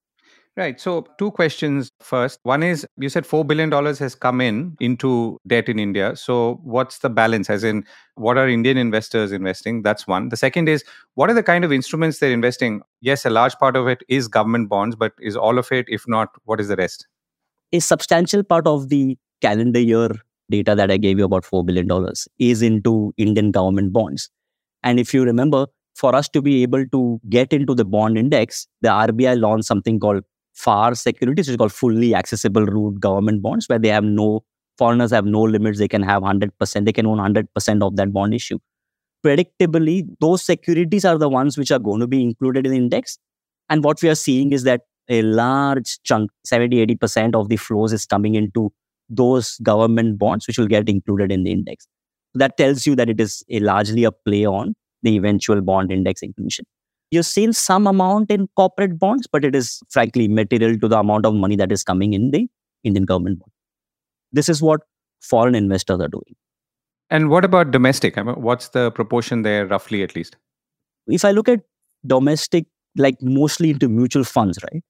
Right. 0.59 0.81
So, 0.81 1.07
two 1.19 1.31
questions 1.31 1.93
first. 2.01 2.41
One 2.43 2.65
is 2.65 2.85
you 2.97 3.09
said 3.09 3.23
$4 3.23 3.47
billion 3.47 3.71
has 3.71 4.17
come 4.17 4.41
in 4.41 4.77
into 4.81 5.39
debt 5.47 5.69
in 5.69 5.79
India. 5.79 6.17
So, 6.17 6.59
what's 6.65 6.99
the 6.99 7.09
balance? 7.09 7.49
As 7.49 7.63
in, 7.63 7.85
what 8.17 8.37
are 8.37 8.49
Indian 8.49 8.77
investors 8.77 9.31
investing? 9.31 9.83
That's 9.83 10.09
one. 10.09 10.31
The 10.31 10.37
second 10.37 10.69
is, 10.69 10.83
what 11.15 11.31
are 11.31 11.35
the 11.35 11.45
kind 11.45 11.65
of 11.65 11.71
instruments 11.71 12.19
they're 12.19 12.33
investing? 12.33 12.83
Yes, 13.01 13.25
a 13.25 13.31
large 13.31 13.55
part 13.61 13.77
of 13.77 13.87
it 13.87 14.03
is 14.09 14.27
government 14.27 14.69
bonds, 14.69 14.97
but 14.97 15.13
is 15.21 15.37
all 15.37 15.59
of 15.59 15.71
it? 15.71 15.87
If 15.89 16.09
not, 16.09 16.31
what 16.43 16.61
is 16.61 16.67
the 16.67 16.75
rest? 16.75 17.07
A 17.73 17.79
substantial 17.79 18.43
part 18.43 18.67
of 18.67 18.89
the 18.89 19.17
calendar 19.41 19.79
year 19.79 20.11
data 20.51 20.75
that 20.75 20.91
I 20.91 20.97
gave 20.97 21.21
you 21.21 21.25
about 21.25 21.45
$4 21.45 21.65
billion 21.65 21.89
is 22.41 22.63
into 22.63 23.15
Indian 23.17 23.53
government 23.53 23.93
bonds. 23.93 24.29
And 24.83 24.99
if 24.99 25.15
you 25.15 25.23
remember, 25.23 25.67
for 25.95 26.17
us 26.17 26.29
to 26.31 26.43
be 26.43 26.65
able 26.65 26.85
to 26.89 27.21
get 27.29 27.53
into 27.53 27.77
the 27.77 27.85
bond 27.85 28.19
index, 28.19 28.67
the 28.81 28.89
RBI 28.89 29.39
launched 29.41 29.69
something 29.69 30.01
called 30.01 30.25
FAR 30.59 30.95
securities, 30.95 31.47
which 31.47 31.55
is 31.55 31.57
called 31.57 31.73
fully 31.73 32.15
accessible 32.15 32.67
route 32.67 33.01
government 33.01 33.43
bonds, 33.43 33.69
where 33.69 33.79
they 33.79 33.89
have 33.89 34.05
no 34.05 34.45
foreigners 34.77 35.11
have 35.11 35.25
no 35.25 35.43
limits. 35.43 35.79
They 35.79 35.89
can 35.89 36.03
have 36.03 36.23
100%, 36.23 36.85
they 36.85 36.93
can 36.93 37.07
own 37.07 37.19
100% 37.19 37.83
of 37.83 37.97
that 37.97 38.13
bond 38.13 38.35
issue. 38.35 38.59
Predictably, 39.25 40.07
those 40.21 40.45
securities 40.45 41.05
are 41.05 41.19
the 41.19 41.29
ones 41.29 41.59
which 41.59 41.73
are 41.73 41.79
going 41.79 42.01
to 42.01 42.07
be 42.07 42.23
included 42.23 42.67
in 42.67 42.73
the 42.73 42.79
index. 42.79 43.19
And 43.69 43.85
what 43.85 44.03
we 44.03 44.09
are 44.09 44.15
seeing 44.15 44.53
is 44.53 44.63
that 44.63 44.83
a 45.09 45.23
large 45.23 46.01
chunk, 46.05 46.31
70, 46.45 46.87
80% 46.87 47.35
of 47.35 47.49
the 47.49 47.57
flows 47.57 47.93
is 47.93 48.07
coming 48.07 48.35
into 48.35 48.73
those 49.09 49.57
government 49.59 50.19
bonds, 50.19 50.47
which 50.47 50.59
will 50.59 50.67
get 50.67 50.89
included 50.89 51.33
in 51.33 51.43
the 51.45 51.51
index. 51.51 51.87
That 52.35 52.57
tells 52.57 52.87
you 52.87 52.95
that 52.97 53.09
it 53.09 53.21
is 53.21 53.43
a 53.49 53.61
largely 53.61 54.05
a 54.05 54.13
play 54.13 54.45
on 54.45 54.75
the 55.03 55.17
eventual 55.17 55.61
bond 55.63 55.91
index 55.91 56.23
inclusion. 56.23 56.65
You've 57.11 57.27
seen 57.27 57.53
some 57.53 57.87
amount 57.87 58.31
in 58.31 58.49
corporate 58.57 58.99
bonds, 58.99 59.27
but 59.27 59.45
it 59.45 59.55
is 59.55 59.81
frankly 59.89 60.29
material 60.29 60.79
to 60.79 60.89
the 60.89 60.99
amount 60.99 61.25
of 61.25 61.35
money 61.35 61.57
that 61.57 61.73
is 61.73 61.83
coming 61.83 62.13
in 62.13 62.31
the 62.31 62.49
Indian 62.85 63.05
government 63.05 63.39
bond. 63.39 63.51
This 64.31 64.49
is 64.49 64.61
what 64.61 64.83
foreign 65.23 65.55
investors 65.55 66.01
are 66.01 66.09
doing. 66.09 66.37
And 67.11 67.31
what 67.31 67.45
about 67.45 67.71
domestic? 67.71 68.19
I 68.19 68.23
mean, 68.23 68.35
what's 68.35 68.69
the 68.69 68.91
proportion 68.91 69.43
there, 69.43 69.67
roughly 69.67 70.03
at 70.03 70.15
least? 70.15 70.37
If 71.07 71.25
I 71.25 71.31
look 71.31 71.49
at 71.49 71.61
domestic, 72.07 72.67
like 72.97 73.17
mostly 73.23 73.71
into 73.71 73.89
mutual 73.89 74.25
funds, 74.25 74.59
right? 74.71 74.83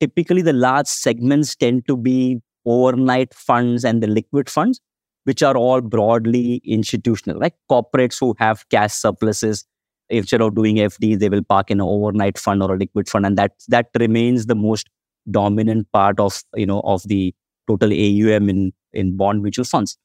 Typically, 0.00 0.40
the 0.40 0.54
large 0.54 0.86
segments 0.86 1.54
tend 1.54 1.86
to 1.88 1.96
be 1.96 2.40
overnight 2.64 3.34
funds 3.34 3.84
and 3.84 4.02
the 4.02 4.06
liquid 4.06 4.48
funds, 4.48 4.80
which 5.24 5.42
are 5.42 5.56
all 5.56 5.82
broadly 5.82 6.62
institutional, 6.64 7.38
like 7.38 7.54
corporates 7.70 8.18
who 8.18 8.34
have 8.38 8.66
cash 8.70 8.92
surpluses. 8.92 9.66
Instead 10.08 10.40
of 10.40 10.54
doing 10.54 10.76
FD, 10.76 11.18
they 11.18 11.28
will 11.28 11.42
park 11.42 11.70
in 11.70 11.80
an 11.80 11.86
overnight 11.86 12.38
fund 12.38 12.62
or 12.62 12.74
a 12.74 12.78
liquid 12.78 13.08
fund, 13.08 13.26
and 13.26 13.36
that 13.36 13.52
that 13.68 13.88
remains 13.98 14.46
the 14.46 14.54
most 14.54 14.88
dominant 15.30 15.90
part 15.92 16.20
of 16.20 16.42
you 16.54 16.66
know 16.66 16.80
of 16.82 17.02
the 17.04 17.34
total 17.68 17.92
AUM 17.92 18.48
in 18.48 18.72
in 18.92 19.16
bond 19.16 19.42
mutual 19.42 19.64
funds. 19.64 19.98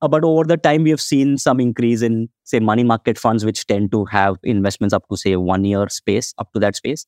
Uh, 0.00 0.08
but 0.08 0.24
over 0.24 0.44
the 0.44 0.56
time, 0.56 0.82
we 0.82 0.90
have 0.90 1.00
seen 1.00 1.38
some 1.38 1.60
increase 1.60 2.02
in 2.02 2.28
say 2.44 2.60
money 2.60 2.84
market 2.84 3.18
funds, 3.18 3.44
which 3.44 3.66
tend 3.66 3.92
to 3.92 4.04
have 4.06 4.36
investments 4.42 4.92
up 4.92 5.04
to 5.08 5.16
say 5.16 5.36
one 5.36 5.64
year 5.64 5.88
space, 5.88 6.34
up 6.38 6.52
to 6.52 6.60
that 6.60 6.76
space, 6.76 7.06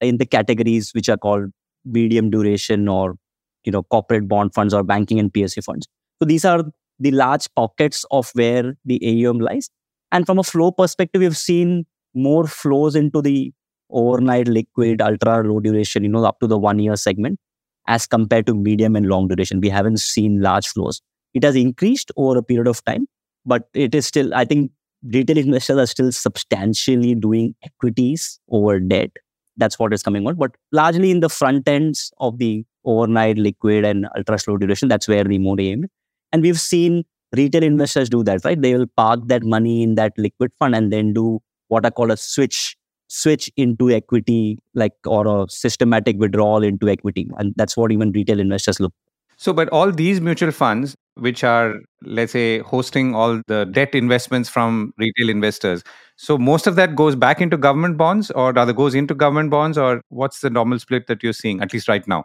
in 0.00 0.18
the 0.18 0.26
categories 0.26 0.92
which 0.94 1.08
are 1.08 1.16
called 1.16 1.50
medium 1.84 2.30
duration 2.30 2.88
or 2.88 3.16
you 3.64 3.72
know 3.72 3.82
corporate 3.84 4.28
bond 4.28 4.54
funds 4.54 4.74
or 4.74 4.82
banking 4.82 5.18
and 5.18 5.32
PSU 5.32 5.64
funds. 5.64 5.86
So 6.20 6.26
these 6.26 6.44
are 6.44 6.64
the 6.98 7.10
large 7.12 7.48
pockets 7.54 8.04
of 8.10 8.30
where 8.34 8.76
the 8.84 9.00
AUM 9.02 9.38
lies. 9.40 9.70
And 10.12 10.26
from 10.26 10.38
a 10.38 10.42
flow 10.42 10.70
perspective, 10.70 11.20
we've 11.20 11.36
seen 11.36 11.86
more 12.14 12.46
flows 12.46 12.94
into 12.94 13.20
the 13.22 13.52
overnight 13.90 14.48
liquid, 14.48 15.00
ultra 15.00 15.42
low 15.42 15.60
duration, 15.60 16.02
you 16.02 16.08
know, 16.08 16.24
up 16.24 16.40
to 16.40 16.46
the 16.46 16.58
one 16.58 16.78
year 16.78 16.96
segment 16.96 17.38
as 17.86 18.06
compared 18.06 18.46
to 18.46 18.54
medium 18.54 18.96
and 18.96 19.06
long 19.06 19.28
duration. 19.28 19.60
We 19.60 19.68
haven't 19.68 19.98
seen 19.98 20.40
large 20.40 20.68
flows. 20.68 21.00
It 21.34 21.44
has 21.44 21.56
increased 21.56 22.10
over 22.16 22.38
a 22.38 22.42
period 22.42 22.66
of 22.66 22.84
time, 22.84 23.06
but 23.46 23.68
it 23.74 23.94
is 23.94 24.06
still, 24.06 24.34
I 24.34 24.44
think 24.44 24.72
retail 25.02 25.38
investors 25.38 25.78
are 25.78 25.86
still 25.86 26.12
substantially 26.12 27.14
doing 27.14 27.54
equities 27.62 28.40
over 28.50 28.80
debt. 28.80 29.10
That's 29.56 29.78
what 29.78 29.92
is 29.92 30.02
coming 30.02 30.26
on. 30.26 30.36
But 30.36 30.52
largely 30.72 31.10
in 31.10 31.20
the 31.20 31.28
front 31.28 31.68
ends 31.68 32.12
of 32.18 32.38
the 32.38 32.64
overnight 32.84 33.38
liquid 33.38 33.84
and 33.84 34.06
ultra 34.16 34.38
slow 34.38 34.56
duration, 34.56 34.88
that's 34.88 35.08
where 35.08 35.24
the 35.24 35.38
more 35.38 35.60
aim. 35.60 35.86
And 36.32 36.42
we've 36.42 36.60
seen 36.60 37.04
retail 37.36 37.62
investors 37.62 38.08
do 38.08 38.22
that, 38.24 38.44
right? 38.44 38.60
They 38.60 38.74
will 38.74 38.86
park 38.96 39.20
that 39.26 39.42
money 39.42 39.82
in 39.82 39.94
that 39.96 40.12
liquid 40.16 40.52
fund 40.58 40.74
and 40.74 40.92
then 40.92 41.12
do 41.12 41.40
what 41.68 41.86
I 41.86 41.90
call 41.90 42.10
a 42.10 42.16
switch 42.16 42.76
switch 43.08 43.50
into 43.56 43.90
equity 43.90 44.58
like 44.74 44.92
or 45.06 45.26
a 45.26 45.48
systematic 45.48 46.18
withdrawal 46.18 46.62
into 46.62 46.88
equity 46.88 47.26
and 47.38 47.54
that's 47.56 47.76
what 47.76 47.90
even 47.90 48.12
retail 48.12 48.38
investors 48.38 48.78
look 48.80 48.92
so 49.38 49.52
but 49.52 49.68
all 49.70 49.90
these 49.90 50.20
mutual 50.20 50.52
funds 50.52 50.94
which 51.14 51.42
are 51.42 51.76
let's 52.02 52.32
say 52.32 52.58
hosting 52.58 53.14
all 53.14 53.40
the 53.46 53.64
debt 53.64 53.94
investments 53.94 54.48
from 54.48 54.92
retail 54.98 55.30
investors 55.30 55.82
so 56.16 56.36
most 56.36 56.66
of 56.66 56.76
that 56.76 56.94
goes 56.94 57.16
back 57.16 57.40
into 57.40 57.56
government 57.56 57.96
bonds 57.96 58.30
or 58.32 58.52
rather 58.52 58.74
goes 58.74 58.94
into 58.94 59.14
government 59.14 59.50
bonds 59.50 59.78
or 59.78 60.02
what's 60.10 60.40
the 60.40 60.50
normal 60.50 60.78
split 60.78 61.06
that 61.06 61.22
you're 61.22 61.32
seeing 61.32 61.62
at 61.62 61.72
least 61.72 61.88
right 61.88 62.06
now 62.06 62.24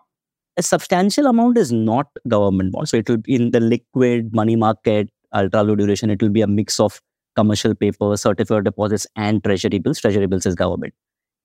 a 0.57 0.63
substantial 0.63 1.25
amount 1.27 1.57
is 1.57 1.71
not 1.71 2.07
government 2.27 2.71
bonds. 2.71 2.91
So 2.91 2.97
it 2.97 3.09
will 3.09 3.17
be 3.17 3.35
in 3.35 3.51
the 3.51 3.59
liquid 3.59 4.33
money 4.33 4.55
market, 4.55 5.09
ultra 5.33 5.63
low 5.63 5.75
duration. 5.75 6.09
It 6.09 6.21
will 6.21 6.29
be 6.29 6.41
a 6.41 6.47
mix 6.47 6.79
of 6.79 7.01
commercial 7.35 7.73
paper, 7.73 8.15
certificate 8.15 8.65
deposits, 8.65 9.07
and 9.15 9.43
treasury 9.43 9.79
bills. 9.79 9.99
Treasury 9.99 10.27
bills 10.27 10.45
is 10.45 10.55
government. 10.55 10.93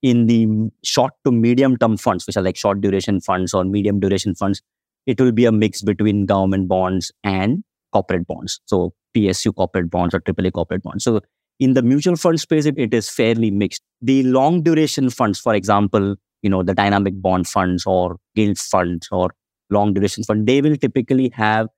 In 0.02 0.26
the 0.26 0.70
short 0.84 1.12
to 1.24 1.32
medium 1.32 1.76
term 1.76 1.96
funds, 1.96 2.26
which 2.26 2.36
are 2.36 2.42
like 2.42 2.56
short 2.56 2.80
duration 2.80 3.20
funds 3.20 3.54
or 3.54 3.64
medium 3.64 3.98
duration 3.98 4.34
funds, 4.34 4.62
it 5.06 5.20
will 5.20 5.32
be 5.32 5.46
a 5.46 5.52
mix 5.52 5.82
between 5.82 6.26
government 6.26 6.68
bonds 6.68 7.10
and 7.24 7.64
corporate 7.92 8.26
bonds. 8.26 8.60
So 8.66 8.92
PSU 9.16 9.54
corporate 9.54 9.90
bonds 9.90 10.14
or 10.14 10.20
AAA 10.20 10.52
corporate 10.52 10.82
bonds. 10.82 11.04
So 11.04 11.20
in 11.58 11.72
the 11.72 11.82
mutual 11.82 12.16
fund 12.16 12.40
space, 12.40 12.66
it, 12.66 12.78
it 12.78 12.94
is 12.94 13.08
fairly 13.08 13.50
mixed. 13.50 13.82
The 14.02 14.22
long 14.24 14.62
duration 14.62 15.10
funds, 15.10 15.40
for 15.40 15.54
example, 15.54 16.16
you 16.42 16.50
know 16.50 16.62
the 16.62 16.74
dynamic 16.74 17.20
bond 17.20 17.46
funds 17.48 17.84
or 17.86 18.16
gilt 18.34 18.58
funds 18.58 19.08
or 19.10 19.30
long 19.70 19.92
duration 19.92 20.24
fund 20.24 20.46
they 20.46 20.60
will 20.60 20.76
typically 20.76 21.30
have 21.34 21.68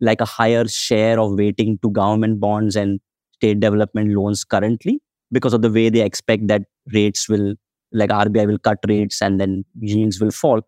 like 0.00 0.20
a 0.20 0.24
higher 0.24 0.66
share 0.68 1.18
of 1.20 1.34
weighting 1.34 1.78
to 1.82 1.90
government 1.90 2.40
bonds 2.40 2.76
and 2.76 3.00
state 3.34 3.60
development 3.60 4.10
loans 4.14 4.44
currently 4.44 5.00
because 5.32 5.52
of 5.52 5.62
the 5.62 5.70
way 5.70 5.88
they 5.88 6.00
expect 6.00 6.46
that 6.48 6.62
rates 6.92 7.28
will 7.28 7.54
like 7.92 8.10
RBI 8.10 8.46
will 8.46 8.58
cut 8.58 8.78
rates 8.86 9.22
and 9.22 9.40
then 9.40 9.64
yields 9.80 10.20
will 10.20 10.30
fall. 10.30 10.60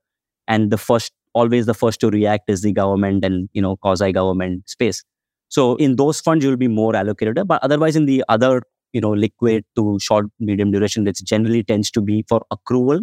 And 0.49 0.71
the 0.71 0.79
first 0.79 1.13
always 1.35 1.67
the 1.67 1.75
first 1.75 2.01
to 2.01 2.11
react 2.11 2.51
is 2.51 2.63
the 2.63 2.73
government 2.73 3.25
and 3.25 3.49
you 3.53 3.63
know 3.63 3.77
quasi 3.77 4.13
government 4.13 4.69
space. 4.69 5.05
So 5.49 5.77
in 5.77 5.97
those 5.97 6.21
funds 6.21 6.45
you'll 6.45 6.57
be 6.57 6.69
more 6.69 6.97
allocated 6.97 7.47
but 7.47 7.63
otherwise 7.63 7.97
in 7.97 8.07
the 8.07 8.25
other 8.29 8.63
you 8.93 9.01
know 9.01 9.13
liquid 9.13 9.65
to 9.77 9.99
short 10.01 10.27
medium 10.41 10.71
duration 10.73 11.05
that 11.05 11.17
generally 11.25 11.63
tends 11.63 11.91
to 11.93 12.01
be 12.01 12.25
for 12.29 12.43
accrual 12.53 13.03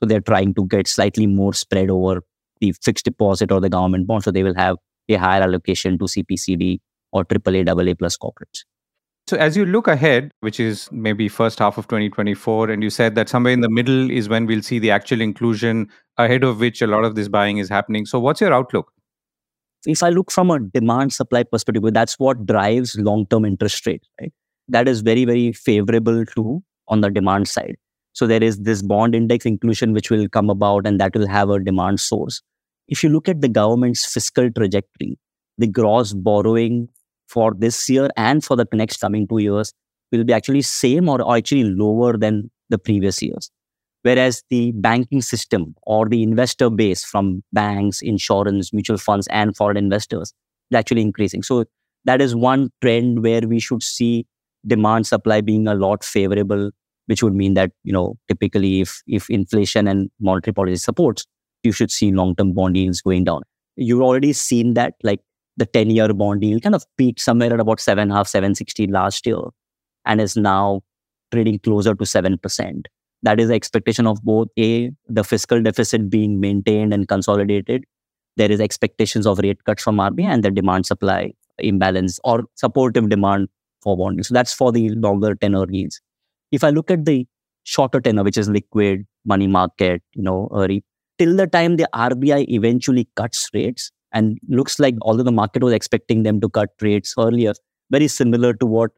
so 0.00 0.08
they're 0.08 0.20
trying 0.20 0.54
to 0.54 0.66
get 0.66 0.88
slightly 0.88 1.26
more 1.26 1.52
spread 1.52 1.90
over 1.90 2.22
the 2.60 2.72
fixed 2.72 3.04
deposit 3.04 3.52
or 3.52 3.60
the 3.60 3.68
government 3.68 4.06
bond. 4.06 4.24
So 4.24 4.30
they 4.30 4.42
will 4.42 4.54
have 4.54 4.76
a 5.08 5.14
higher 5.14 5.42
allocation 5.42 5.98
to 5.98 6.04
CPCD 6.04 6.78
or 7.12 7.24
AAA, 7.24 7.68
AA 7.68 7.94
plus 7.94 8.16
corporates. 8.16 8.64
So 9.26 9.36
as 9.36 9.56
you 9.56 9.64
look 9.64 9.86
ahead, 9.86 10.32
which 10.40 10.58
is 10.58 10.88
maybe 10.90 11.28
first 11.28 11.58
half 11.58 11.78
of 11.78 11.86
2024, 11.86 12.70
and 12.70 12.82
you 12.82 12.90
said 12.90 13.14
that 13.14 13.28
somewhere 13.28 13.52
in 13.52 13.60
the 13.60 13.68
middle 13.68 14.10
is 14.10 14.28
when 14.28 14.46
we'll 14.46 14.62
see 14.62 14.78
the 14.78 14.90
actual 14.90 15.20
inclusion 15.20 15.88
ahead 16.16 16.42
of 16.42 16.58
which 16.58 16.82
a 16.82 16.86
lot 16.86 17.04
of 17.04 17.14
this 17.14 17.28
buying 17.28 17.58
is 17.58 17.68
happening. 17.68 18.06
So 18.06 18.18
what's 18.18 18.40
your 18.40 18.52
outlook? 18.52 18.92
If 19.86 20.02
I 20.02 20.08
look 20.10 20.30
from 20.30 20.50
a 20.50 20.58
demand 20.58 21.12
supply 21.12 21.44
perspective, 21.44 21.82
that's 21.94 22.18
what 22.18 22.44
drives 22.44 22.98
long 22.98 23.26
term 23.26 23.44
interest 23.44 23.86
rates, 23.86 24.08
right? 24.20 24.32
That 24.68 24.88
is 24.88 25.00
very, 25.00 25.24
very 25.24 25.52
favorable 25.52 26.24
to 26.26 26.62
on 26.88 27.00
the 27.00 27.10
demand 27.10 27.48
side. 27.48 27.76
So 28.12 28.26
there 28.26 28.42
is 28.42 28.58
this 28.58 28.82
bond 28.82 29.14
index 29.14 29.46
inclusion 29.46 29.92
which 29.92 30.10
will 30.10 30.28
come 30.28 30.50
about 30.50 30.86
and 30.86 31.00
that 31.00 31.14
will 31.14 31.28
have 31.28 31.50
a 31.50 31.60
demand 31.60 32.00
source. 32.00 32.42
If 32.88 33.02
you 33.04 33.08
look 33.08 33.28
at 33.28 33.40
the 33.40 33.48
government's 33.48 34.04
fiscal 34.04 34.50
trajectory, 34.50 35.18
the 35.58 35.66
gross 35.68 36.12
borrowing 36.12 36.88
for 37.28 37.54
this 37.56 37.88
year 37.88 38.08
and 38.16 38.44
for 38.44 38.56
the 38.56 38.66
next 38.72 38.96
coming 38.98 39.28
two 39.28 39.38
years 39.38 39.72
will 40.10 40.24
be 40.24 40.32
actually 40.32 40.62
same 40.62 41.08
or 41.08 41.36
actually 41.36 41.64
lower 41.64 42.16
than 42.16 42.50
the 42.68 42.78
previous 42.78 43.22
years. 43.22 43.50
Whereas 44.02 44.42
the 44.48 44.72
banking 44.72 45.20
system 45.22 45.74
or 45.82 46.08
the 46.08 46.22
investor 46.22 46.70
base 46.70 47.04
from 47.04 47.42
banks, 47.52 48.00
insurance, 48.00 48.72
mutual 48.72 48.96
funds, 48.96 49.28
and 49.28 49.56
foreign 49.56 49.76
investors 49.76 50.32
is 50.70 50.76
actually 50.76 51.02
increasing. 51.02 51.42
So 51.42 51.66
that 52.06 52.20
is 52.22 52.34
one 52.34 52.70
trend 52.80 53.22
where 53.22 53.42
we 53.42 53.60
should 53.60 53.82
see 53.82 54.26
demand 54.66 55.06
supply 55.06 55.42
being 55.42 55.68
a 55.68 55.74
lot 55.74 56.02
favorable 56.02 56.70
which 57.10 57.22
would 57.24 57.34
mean 57.34 57.54
that 57.54 57.72
you 57.82 57.92
know 57.92 58.16
typically 58.28 58.80
if 58.80 59.02
if 59.06 59.28
inflation 59.30 59.88
and 59.92 60.10
monetary 60.20 60.54
policy 60.54 60.76
supports 60.76 61.26
you 61.64 61.72
should 61.72 61.90
see 61.90 62.10
long-term 62.10 62.52
bond 62.54 62.76
yields 62.76 63.02
going 63.02 63.24
down. 63.24 63.42
You've 63.76 64.00
already 64.00 64.32
seen 64.32 64.74
that 64.74 64.94
like 65.02 65.20
the 65.56 65.66
10-year 65.66 66.14
bond 66.14 66.44
yield 66.44 66.62
kind 66.62 66.74
of 66.74 66.84
peaked 66.96 67.20
somewhere 67.20 67.52
at 67.52 67.60
about 67.60 67.80
seven 67.80 68.08
7.5 68.10 68.28
760 68.28 68.86
last 68.86 69.26
year 69.26 69.42
and 70.06 70.20
is 70.20 70.36
now 70.36 70.80
trading 71.32 71.58
closer 71.58 71.94
to 71.94 72.04
7% 72.04 72.86
that 73.22 73.40
is 73.40 73.48
the 73.48 73.54
expectation 73.54 74.06
of 74.06 74.22
both 74.22 74.48
a 74.58 74.90
the 75.08 75.24
fiscal 75.24 75.62
deficit 75.62 76.08
being 76.08 76.40
maintained 76.40 76.94
and 76.94 77.08
consolidated. 77.08 77.84
There 78.36 78.50
is 78.50 78.60
expectations 78.60 79.26
of 79.26 79.38
rate 79.40 79.62
cuts 79.64 79.82
from 79.82 79.96
RBI 79.96 80.24
and 80.24 80.42
the 80.42 80.50
demand 80.50 80.86
supply 80.86 81.32
imbalance 81.58 82.18
or 82.24 82.44
supportive 82.54 83.10
demand 83.10 83.48
for 83.82 83.96
bonding 83.96 84.22
so 84.22 84.34
that's 84.34 84.52
for 84.52 84.72
the 84.72 84.90
longer 84.90 85.34
tenor 85.34 85.66
yields 85.70 86.00
if 86.50 86.64
I 86.64 86.70
look 86.70 86.90
at 86.90 87.04
the 87.04 87.26
shorter 87.64 88.00
tenor, 88.00 88.22
which 88.24 88.38
is 88.38 88.48
liquid, 88.48 89.06
money 89.24 89.46
market, 89.46 90.02
you 90.14 90.22
know, 90.22 90.48
uh, 90.52 90.60
early, 90.60 90.84
till 91.18 91.36
the 91.36 91.46
time 91.46 91.76
the 91.76 91.88
RBI 91.94 92.46
eventually 92.48 93.08
cuts 93.16 93.48
rates, 93.54 93.90
and 94.12 94.38
looks 94.48 94.78
like 94.80 94.94
although 95.02 95.22
the 95.22 95.32
market 95.32 95.62
was 95.62 95.72
expecting 95.72 96.22
them 96.24 96.40
to 96.40 96.48
cut 96.48 96.70
rates 96.80 97.14
earlier, 97.18 97.52
very 97.90 98.08
similar 98.08 98.54
to 98.54 98.66
what 98.66 98.90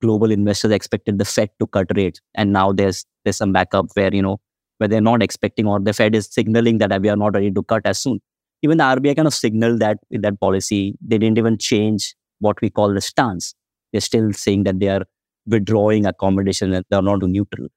global 0.00 0.30
investors 0.30 0.70
expected 0.70 1.18
the 1.18 1.24
Fed 1.24 1.50
to 1.58 1.66
cut 1.66 1.86
rates. 1.96 2.20
And 2.34 2.52
now 2.52 2.72
there's 2.72 3.04
there's 3.24 3.36
some 3.36 3.52
backup 3.52 3.86
where, 3.94 4.14
you 4.14 4.22
know, 4.22 4.40
where 4.78 4.88
they're 4.88 5.00
not 5.00 5.22
expecting 5.22 5.66
or 5.66 5.78
the 5.80 5.92
Fed 5.92 6.14
is 6.14 6.28
signaling 6.30 6.78
that 6.78 7.00
we 7.02 7.08
are 7.08 7.16
not 7.16 7.34
ready 7.34 7.50
to 7.50 7.62
cut 7.62 7.82
as 7.84 7.98
soon. 7.98 8.20
Even 8.62 8.78
the 8.78 8.84
RBI 8.84 9.16
kind 9.16 9.26
of 9.28 9.34
signaled 9.34 9.80
that 9.80 9.98
with 10.10 10.22
that 10.22 10.40
policy, 10.40 10.96
they 11.00 11.18
didn't 11.18 11.38
even 11.38 11.58
change 11.58 12.14
what 12.38 12.60
we 12.60 12.70
call 12.70 12.92
the 12.92 13.00
stance. 13.00 13.54
They're 13.92 14.00
still 14.00 14.32
saying 14.32 14.64
that 14.64 14.78
they 14.78 14.88
are 14.88 15.02
withdrawing 15.50 16.06
accommodation 16.06 16.72
and 16.72 16.84
they're 16.90 17.02
not 17.02 17.22
neutral. 17.22 17.68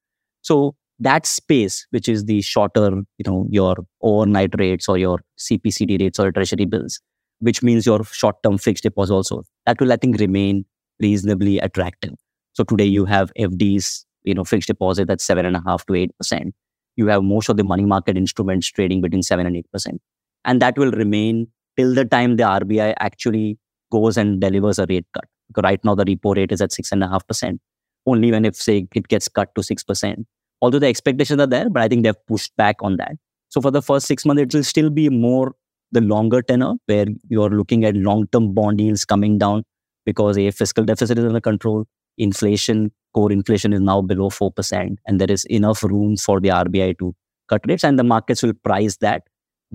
So 0.41 0.75
that 0.99 1.25
space, 1.25 1.85
which 1.91 2.07
is 2.07 2.25
the 2.25 2.41
shorter, 2.41 3.01
you 3.17 3.25
know, 3.25 3.47
your 3.49 3.75
overnight 4.01 4.51
rates 4.57 4.87
or 4.87 4.97
your 4.97 5.19
CPCD 5.39 5.99
rates 5.99 6.19
or 6.19 6.31
treasury 6.31 6.65
bills, 6.65 7.01
which 7.39 7.63
means 7.63 7.85
your 7.85 8.03
short-term 8.03 8.57
fixed 8.57 8.83
deposit 8.83 9.13
also, 9.13 9.43
that 9.65 9.79
will 9.81 9.91
I 9.91 9.97
think 9.97 10.19
remain 10.19 10.65
reasonably 11.01 11.59
attractive. 11.59 12.13
So 12.53 12.63
today 12.63 12.85
you 12.85 13.05
have 13.05 13.31
FDs, 13.37 14.05
you 14.23 14.33
know, 14.33 14.43
fixed 14.43 14.67
deposit 14.67 15.09
at 15.09 15.21
seven 15.21 15.45
and 15.45 15.55
a 15.55 15.63
half 15.65 15.85
to 15.87 15.95
eight 15.95 16.15
percent. 16.17 16.53
You 16.95 17.07
have 17.07 17.23
most 17.23 17.49
of 17.49 17.57
the 17.57 17.63
money 17.63 17.85
market 17.85 18.15
instruments 18.17 18.67
trading 18.67 19.01
between 19.01 19.23
seven 19.23 19.45
and 19.47 19.57
eight 19.57 19.69
percent, 19.71 20.01
and 20.45 20.61
that 20.61 20.77
will 20.77 20.91
remain 20.91 21.47
till 21.77 21.93
the 21.95 22.05
time 22.05 22.35
the 22.37 22.43
RBI 22.43 22.93
actually 22.99 23.57
goes 23.91 24.17
and 24.17 24.39
delivers 24.39 24.79
a 24.79 24.85
rate 24.87 25.05
cut. 25.13 25.25
Right 25.61 25.83
now 25.83 25.95
the 25.95 26.05
repo 26.05 26.35
rate 26.35 26.51
is 26.51 26.61
at 26.61 26.71
six 26.71 26.91
and 26.91 27.03
a 27.03 27.07
half 27.07 27.27
percent. 27.27 27.61
Only 28.05 28.31
when 28.31 28.45
if 28.45 28.55
say 28.55 28.87
it 28.93 29.07
gets 29.07 29.27
cut 29.27 29.53
to 29.55 29.63
six 29.63 29.83
percent. 29.83 30.27
Although 30.61 30.79
the 30.79 30.87
expectations 30.87 31.41
are 31.41 31.47
there, 31.47 31.69
but 31.69 31.81
I 31.81 31.87
think 31.87 32.03
they've 32.03 32.25
pushed 32.27 32.55
back 32.55 32.77
on 32.81 32.97
that. 32.97 33.13
So 33.49 33.61
for 33.61 33.71
the 33.71 33.81
first 33.81 34.07
six 34.07 34.25
months, 34.25 34.41
it 34.41 34.53
will 34.53 34.63
still 34.63 34.89
be 34.89 35.09
more 35.09 35.53
the 35.91 36.01
longer 36.01 36.41
tenor 36.41 36.73
where 36.87 37.05
you're 37.29 37.49
looking 37.49 37.85
at 37.85 37.95
long-term 37.95 38.53
bond 38.53 38.81
yields 38.81 39.05
coming 39.05 39.37
down 39.37 39.63
because 40.05 40.37
a 40.37 40.49
fiscal 40.51 40.83
deficit 40.83 41.17
is 41.19 41.25
under 41.25 41.39
control, 41.39 41.85
inflation, 42.17 42.91
core 43.13 43.31
inflation 43.31 43.73
is 43.73 43.81
now 43.81 44.01
below 44.01 44.29
4%, 44.29 44.95
and 45.05 45.21
there 45.21 45.29
is 45.31 45.45
enough 45.45 45.83
room 45.83 46.17
for 46.17 46.39
the 46.39 46.49
RBI 46.49 46.97
to 46.99 47.13
cut 47.47 47.61
rates, 47.67 47.83
and 47.83 47.99
the 47.99 48.03
markets 48.03 48.41
will 48.41 48.53
price 48.53 48.97
that 48.97 49.23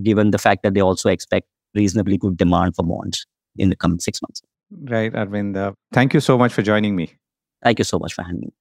given 0.03 0.31
the 0.31 0.39
fact 0.39 0.63
that 0.63 0.75
they 0.75 0.81
also 0.81 1.09
expect 1.09 1.47
reasonably 1.75 2.19
good 2.19 2.37
demand 2.37 2.75
for 2.75 2.85
bonds 2.85 3.27
in 3.57 3.69
the 3.69 3.77
coming 3.77 4.01
six 4.01 4.21
months. 4.23 4.43
Right, 4.71 5.13
Arvind. 5.13 5.57
Uh, 5.57 5.73
thank 5.93 6.15
you 6.15 6.21
so 6.21 6.37
much 6.37 6.53
for 6.53 6.63
joining 6.63 6.95
me. 6.95 7.15
Thank 7.63 7.79
you 7.79 7.85
so 7.85 7.99
much 7.99 8.13
for 8.13 8.23
having 8.23 8.41
me. 8.41 8.53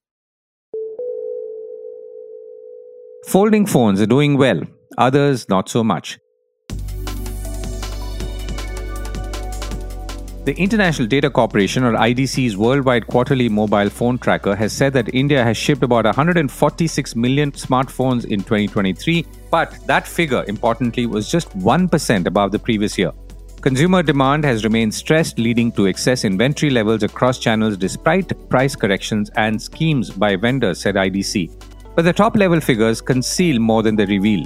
Folding 3.26 3.66
phones 3.66 4.00
are 4.00 4.06
doing 4.06 4.38
well, 4.38 4.62
others 4.98 5.50
not 5.50 5.68
so 5.70 5.84
much. 5.84 6.18
The 10.46 10.56
International 10.56 11.06
Data 11.10 11.30
Corporation, 11.30 11.84
or 11.84 11.92
IDC's 11.92 12.56
worldwide 12.56 13.08
quarterly 13.08 13.50
mobile 13.50 13.90
phone 13.90 14.18
tracker, 14.18 14.56
has 14.56 14.72
said 14.72 14.94
that 14.94 15.14
India 15.14 15.44
has 15.44 15.58
shipped 15.58 15.84
about 15.84 16.06
146 16.06 17.16
million 17.18 17.52
smartphones 17.52 18.24
in 18.24 18.40
2023, 18.40 19.26
but 19.52 19.78
that 19.88 20.08
figure, 20.08 20.46
importantly, 20.48 21.06
was 21.06 21.30
just 21.30 21.50
1% 21.60 22.28
above 22.28 22.54
the 22.54 22.60
previous 22.60 22.98
year. 22.98 23.12
Consumer 23.62 24.04
demand 24.04 24.44
has 24.46 24.64
remained 24.64 24.94
stressed, 24.94 25.40
leading 25.40 25.72
to 25.72 25.88
excess 25.88 26.24
inventory 26.24 26.70
levels 26.70 27.02
across 27.02 27.40
channels 27.40 27.76
despite 27.76 28.50
price 28.50 28.76
corrections 28.76 29.32
and 29.36 29.60
schemes 29.60 30.12
by 30.12 30.36
vendors, 30.36 30.80
said 30.80 30.96
IDC. 30.96 31.52
But 31.96 32.06
the 32.06 32.14
top 32.14 32.36
level 32.36 32.62
figures 32.62 33.02
conceal 33.02 33.60
more 33.60 33.82
than 33.82 33.96
they 33.96 34.06
reveal. 34.06 34.46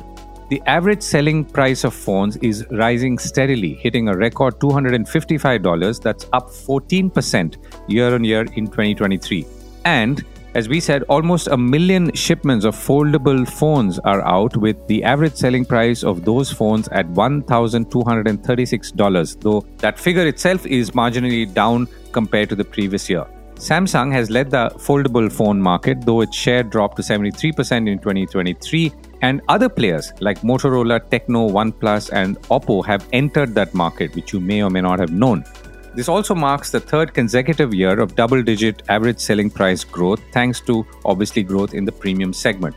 The 0.50 0.62
average 0.66 1.02
selling 1.02 1.44
price 1.44 1.84
of 1.84 1.94
phones 1.94 2.38
is 2.38 2.66
rising 2.72 3.18
steadily, 3.18 3.74
hitting 3.76 4.08
a 4.08 4.16
record 4.16 4.60
$255. 4.60 6.02
That's 6.02 6.26
up 6.32 6.50
14% 6.50 7.58
year 7.90 8.16
on 8.16 8.24
year 8.24 8.42
in 8.56 8.66
2023. 8.68 9.46
And 9.84 10.26
as 10.54 10.68
we 10.68 10.82
said, 10.82 11.04
almost 11.04 11.48
a 11.48 11.56
million 11.58 12.14
shipments 12.14 12.66
of 12.66 12.76
foldable 12.76 13.48
phones 13.48 14.00
are 14.00 14.20
out, 14.22 14.58
with 14.58 14.86
the 14.88 15.02
average 15.04 15.36
selling 15.36 15.64
price 15.64 16.04
of 16.04 16.26
those 16.26 16.52
phones 16.52 16.90
at 16.90 17.08
$1,236, 17.08 19.42
though 19.42 19.66
that 19.78 19.98
figure 19.98 20.28
itself 20.28 20.66
is 20.66 20.92
marginally 20.92 21.54
down 21.54 21.88
compared 22.12 22.50
to 22.50 22.56
the 22.56 22.66
previous 22.66 23.10
year. 23.10 23.26
Samsung 23.56 24.12
has 24.12 24.30
led 24.32 24.50
the 24.50 24.72
foldable 24.76 25.32
phone 25.32 25.62
market, 25.62 26.02
though 26.02 26.22
its 26.22 26.36
share 26.36 26.64
dropped 26.64 26.96
to 26.98 27.04
73% 27.04 27.88
in 27.88 28.00
2023 28.00 28.92
and 29.22 29.40
other 29.48 29.70
players 29.70 30.12
like 30.20 30.42
Motorola, 30.42 31.00
Tecno, 31.00 31.52
OnePlus, 31.52 32.12
and 32.12 32.42
Oppo 32.50 32.84
have 32.86 33.08
entered 33.14 33.54
that 33.54 33.76
market, 33.76 34.16
which 34.16 34.34
you 34.34 34.40
may 34.40 34.64
or 34.64 34.72
may 34.72 34.82
not 34.82 34.98
have 35.00 35.12
known. 35.12 35.46
This 35.94 36.08
also 36.08 36.34
marks 36.34 36.72
the 36.72 36.80
third 36.80 37.14
consecutive 37.14 37.74
year 37.74 38.00
of 38.00 38.16
double 38.16 38.42
digit 38.42 38.82
average 38.88 39.20
selling 39.20 39.50
price 39.50 39.84
growth, 39.84 40.22
thanks 40.32 40.62
to 40.62 40.86
obviously 41.04 41.44
growth 41.44 41.74
in 41.74 41.84
the 41.84 41.92
premium 41.92 42.32
segment. 42.32 42.76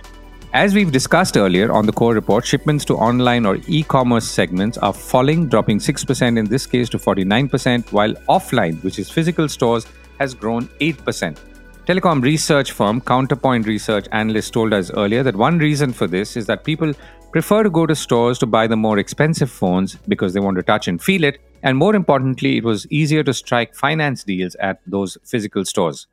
As 0.53 0.75
we've 0.75 0.93
discussed 0.93 1.37
earlier 1.37 1.73
on 1.73 1.87
the 1.87 1.93
core 1.93 2.15
report, 2.15 2.45
shipments 2.45 2.85
to 2.87 2.95
online 2.95 3.45
or 3.45 3.59
e 3.67 3.83
commerce 3.83 4.29
segments 4.29 4.79
are 4.79 4.93
falling, 4.93 5.49
dropping 5.49 5.79
6% 5.79 6.39
in 6.39 6.45
this 6.45 6.67
case 6.67 6.89
to 6.91 6.99
49%, 6.99 7.91
while 7.93 8.15
offline, 8.29 8.83
which 8.83 8.99
is 8.99 9.11
physical 9.11 9.49
stores, 9.49 9.87
has 10.19 10.35
grown 10.35 10.67
8%. 10.81 11.37
Telecom 11.87 12.23
research 12.23 12.73
firm 12.73 12.99
Counterpoint 13.03 13.67
Research 13.67 14.07
analyst 14.11 14.55
told 14.55 14.73
us 14.73 14.91
earlier 14.93 15.23
that 15.23 15.37
one 15.37 15.59
reason 15.59 15.93
for 15.93 16.07
this 16.07 16.35
is 16.35 16.47
that 16.47 16.65
people 16.65 16.95
prefer 17.31 17.63
to 17.63 17.69
go 17.69 17.85
to 17.85 17.95
stores 17.95 18.39
to 18.39 18.47
buy 18.47 18.67
the 18.67 18.75
more 18.75 18.99
expensive 18.99 19.51
phones 19.51 19.97
because 20.09 20.33
they 20.33 20.41
want 20.41 20.57
to 20.57 20.63
touch 20.63 20.89
and 20.89 21.03
feel 21.03 21.23
it, 21.25 21.43
and 21.63 21.77
more 21.77 21.95
importantly, 21.95 22.57
it 22.57 22.65
was 22.65 22.87
easier 22.87 23.23
to 23.23 23.35
strike 23.35 23.75
finance 23.75 24.25
deals 24.25 24.55
at 24.55 24.81
those 24.87 25.19
physical 25.25 25.67
stores. 25.67 26.07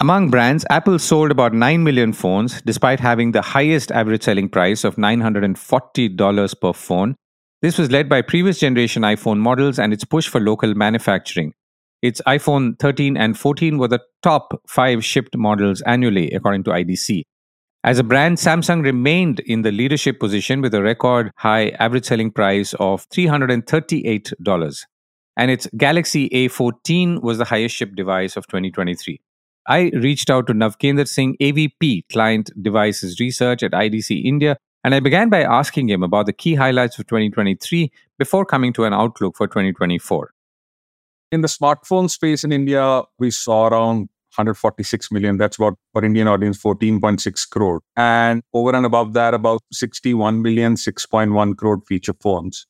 Among 0.00 0.30
brands, 0.30 0.66
Apple 0.68 0.98
sold 0.98 1.30
about 1.30 1.54
9 1.54 1.84
million 1.84 2.12
phones 2.12 2.60
despite 2.62 2.98
having 2.98 3.30
the 3.30 3.42
highest 3.42 3.92
average 3.92 4.24
selling 4.24 4.48
price 4.48 4.82
of 4.82 4.96
$940 4.96 6.60
per 6.60 6.72
phone. 6.72 7.14
This 7.62 7.78
was 7.78 7.92
led 7.92 8.08
by 8.08 8.20
previous 8.20 8.58
generation 8.58 9.02
iPhone 9.02 9.38
models 9.38 9.78
and 9.78 9.92
its 9.92 10.02
push 10.02 10.26
for 10.26 10.40
local 10.40 10.74
manufacturing. 10.74 11.54
Its 12.04 12.20
iPhone 12.26 12.78
13 12.80 13.16
and 13.16 13.38
14 13.38 13.78
were 13.78 13.88
the 13.88 14.02
top 14.22 14.60
five 14.68 15.02
shipped 15.02 15.34
models 15.38 15.80
annually, 15.86 16.30
according 16.32 16.62
to 16.62 16.70
IDC. 16.70 17.22
As 17.82 17.98
a 17.98 18.04
brand, 18.04 18.36
Samsung 18.36 18.84
remained 18.84 19.40
in 19.40 19.62
the 19.62 19.72
leadership 19.72 20.20
position 20.20 20.60
with 20.60 20.74
a 20.74 20.82
record 20.82 21.30
high 21.38 21.70
average 21.78 22.04
selling 22.04 22.30
price 22.30 22.74
of 22.74 23.08
$338. 23.08 24.84
And 25.38 25.50
its 25.50 25.66
Galaxy 25.78 26.28
A14 26.28 27.22
was 27.22 27.38
the 27.38 27.46
highest 27.46 27.74
shipped 27.74 27.96
device 27.96 28.36
of 28.36 28.46
2023. 28.48 29.18
I 29.66 29.90
reached 29.94 30.28
out 30.28 30.46
to 30.48 30.52
Navkendar 30.52 31.08
Singh, 31.08 31.38
AVP 31.40 32.02
Client 32.12 32.50
Devices 32.62 33.18
Research 33.18 33.62
at 33.62 33.72
IDC 33.72 34.26
India, 34.26 34.58
and 34.84 34.94
I 34.94 35.00
began 35.00 35.30
by 35.30 35.40
asking 35.40 35.88
him 35.88 36.02
about 36.02 36.26
the 36.26 36.34
key 36.34 36.54
highlights 36.54 36.98
of 36.98 37.06
2023 37.06 37.90
before 38.18 38.44
coming 38.44 38.74
to 38.74 38.84
an 38.84 38.92
outlook 38.92 39.38
for 39.38 39.46
2024. 39.46 40.33
In 41.32 41.40
the 41.40 41.48
smartphone 41.48 42.08
space 42.08 42.44
in 42.44 42.52
India, 42.52 43.02
we 43.18 43.30
saw 43.30 43.68
around 43.68 44.08
146 44.36 45.10
million. 45.12 45.36
That's 45.36 45.56
about 45.56 45.78
for 45.92 46.04
Indian 46.04 46.28
audience, 46.28 46.60
14.6 46.62 47.48
crore. 47.50 47.80
And 47.96 48.42
over 48.52 48.74
and 48.74 48.86
above 48.86 49.12
that, 49.14 49.34
about 49.34 49.62
61 49.72 50.42
million, 50.42 50.74
6.1 50.74 51.56
crore 51.56 51.80
feature 51.86 52.14
phones, 52.20 52.66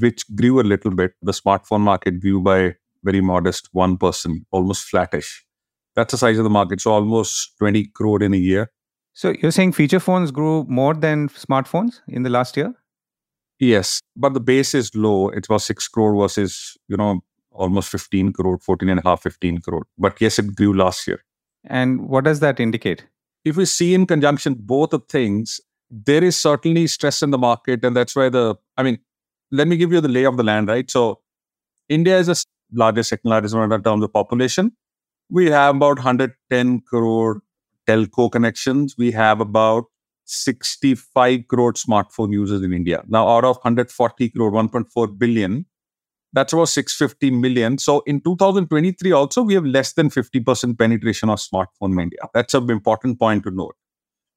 which 0.00 0.24
grew 0.34 0.60
a 0.60 0.62
little 0.62 0.90
bit. 0.90 1.12
The 1.22 1.32
smartphone 1.32 1.80
market 1.80 2.20
grew 2.20 2.40
by 2.40 2.74
very 3.02 3.20
modest 3.20 3.68
1%, 3.74 4.44
almost 4.50 4.84
flattish. 4.84 5.44
That's 5.94 6.12
the 6.12 6.18
size 6.18 6.38
of 6.38 6.44
the 6.44 6.50
market. 6.50 6.80
So 6.80 6.92
almost 6.92 7.56
20 7.58 7.84
crore 7.88 8.22
in 8.22 8.34
a 8.34 8.38
year. 8.38 8.70
So 9.12 9.34
you're 9.40 9.52
saying 9.52 9.72
feature 9.72 10.00
phones 10.00 10.30
grew 10.30 10.64
more 10.68 10.94
than 10.94 11.28
smartphones 11.28 12.00
in 12.08 12.24
the 12.24 12.30
last 12.30 12.56
year? 12.56 12.74
Yes, 13.60 14.00
but 14.16 14.34
the 14.34 14.40
base 14.40 14.74
is 14.74 14.90
low. 14.94 15.28
It 15.28 15.48
was 15.48 15.64
6 15.64 15.86
crore 15.88 16.16
versus, 16.16 16.76
you 16.88 16.96
know, 16.96 17.22
almost 17.54 17.90
15 17.90 18.32
crore, 18.32 18.58
14 18.58 18.88
and 18.88 19.00
a 19.00 19.02
half, 19.08 19.22
15 19.22 19.58
crore. 19.60 19.86
But 19.98 20.20
yes, 20.20 20.38
it 20.38 20.54
grew 20.54 20.74
last 20.76 21.06
year. 21.06 21.24
And 21.64 22.08
what 22.08 22.24
does 22.24 22.40
that 22.40 22.60
indicate? 22.60 23.06
If 23.44 23.56
we 23.56 23.64
see 23.64 23.94
in 23.94 24.06
conjunction 24.06 24.54
both 24.58 24.92
of 24.92 25.04
things, 25.08 25.60
there 25.90 26.22
is 26.22 26.36
certainly 26.36 26.86
stress 26.86 27.22
in 27.22 27.30
the 27.30 27.38
market. 27.38 27.84
And 27.84 27.96
that's 27.96 28.16
why 28.16 28.28
the, 28.28 28.56
I 28.76 28.82
mean, 28.82 28.98
let 29.50 29.68
me 29.68 29.76
give 29.76 29.92
you 29.92 30.00
the 30.00 30.08
lay 30.08 30.24
of 30.24 30.36
the 30.36 30.42
land, 30.42 30.68
right? 30.68 30.90
So 30.90 31.20
India 31.88 32.18
is 32.18 32.26
the 32.26 32.42
largest, 32.72 33.10
second 33.10 33.30
largest 33.30 33.54
one 33.54 33.70
in 33.70 33.82
terms 33.82 34.02
of 34.02 34.12
population. 34.12 34.72
We 35.30 35.50
have 35.50 35.76
about 35.76 35.96
110 35.96 36.80
crore 36.80 37.42
telco 37.86 38.30
connections. 38.30 38.94
We 38.98 39.12
have 39.12 39.40
about 39.40 39.84
65 40.24 41.48
crore 41.48 41.74
smartphone 41.74 42.32
users 42.32 42.62
in 42.62 42.72
India. 42.72 43.02
Now, 43.06 43.28
out 43.28 43.44
of 43.44 43.56
140 43.56 44.30
crore, 44.30 44.50
1.4 44.50 45.18
billion, 45.18 45.66
that's 46.34 46.52
about 46.52 46.68
650 46.68 47.30
million. 47.30 47.78
So 47.78 48.02
in 48.06 48.20
2023, 48.20 49.12
also, 49.12 49.42
we 49.42 49.54
have 49.54 49.64
less 49.64 49.92
than 49.92 50.10
50% 50.10 50.78
penetration 50.78 51.30
of 51.30 51.38
smartphone 51.38 52.00
India. 52.02 52.18
That's 52.34 52.54
an 52.54 52.70
important 52.70 53.18
point 53.18 53.44
to 53.44 53.50
note. 53.50 53.76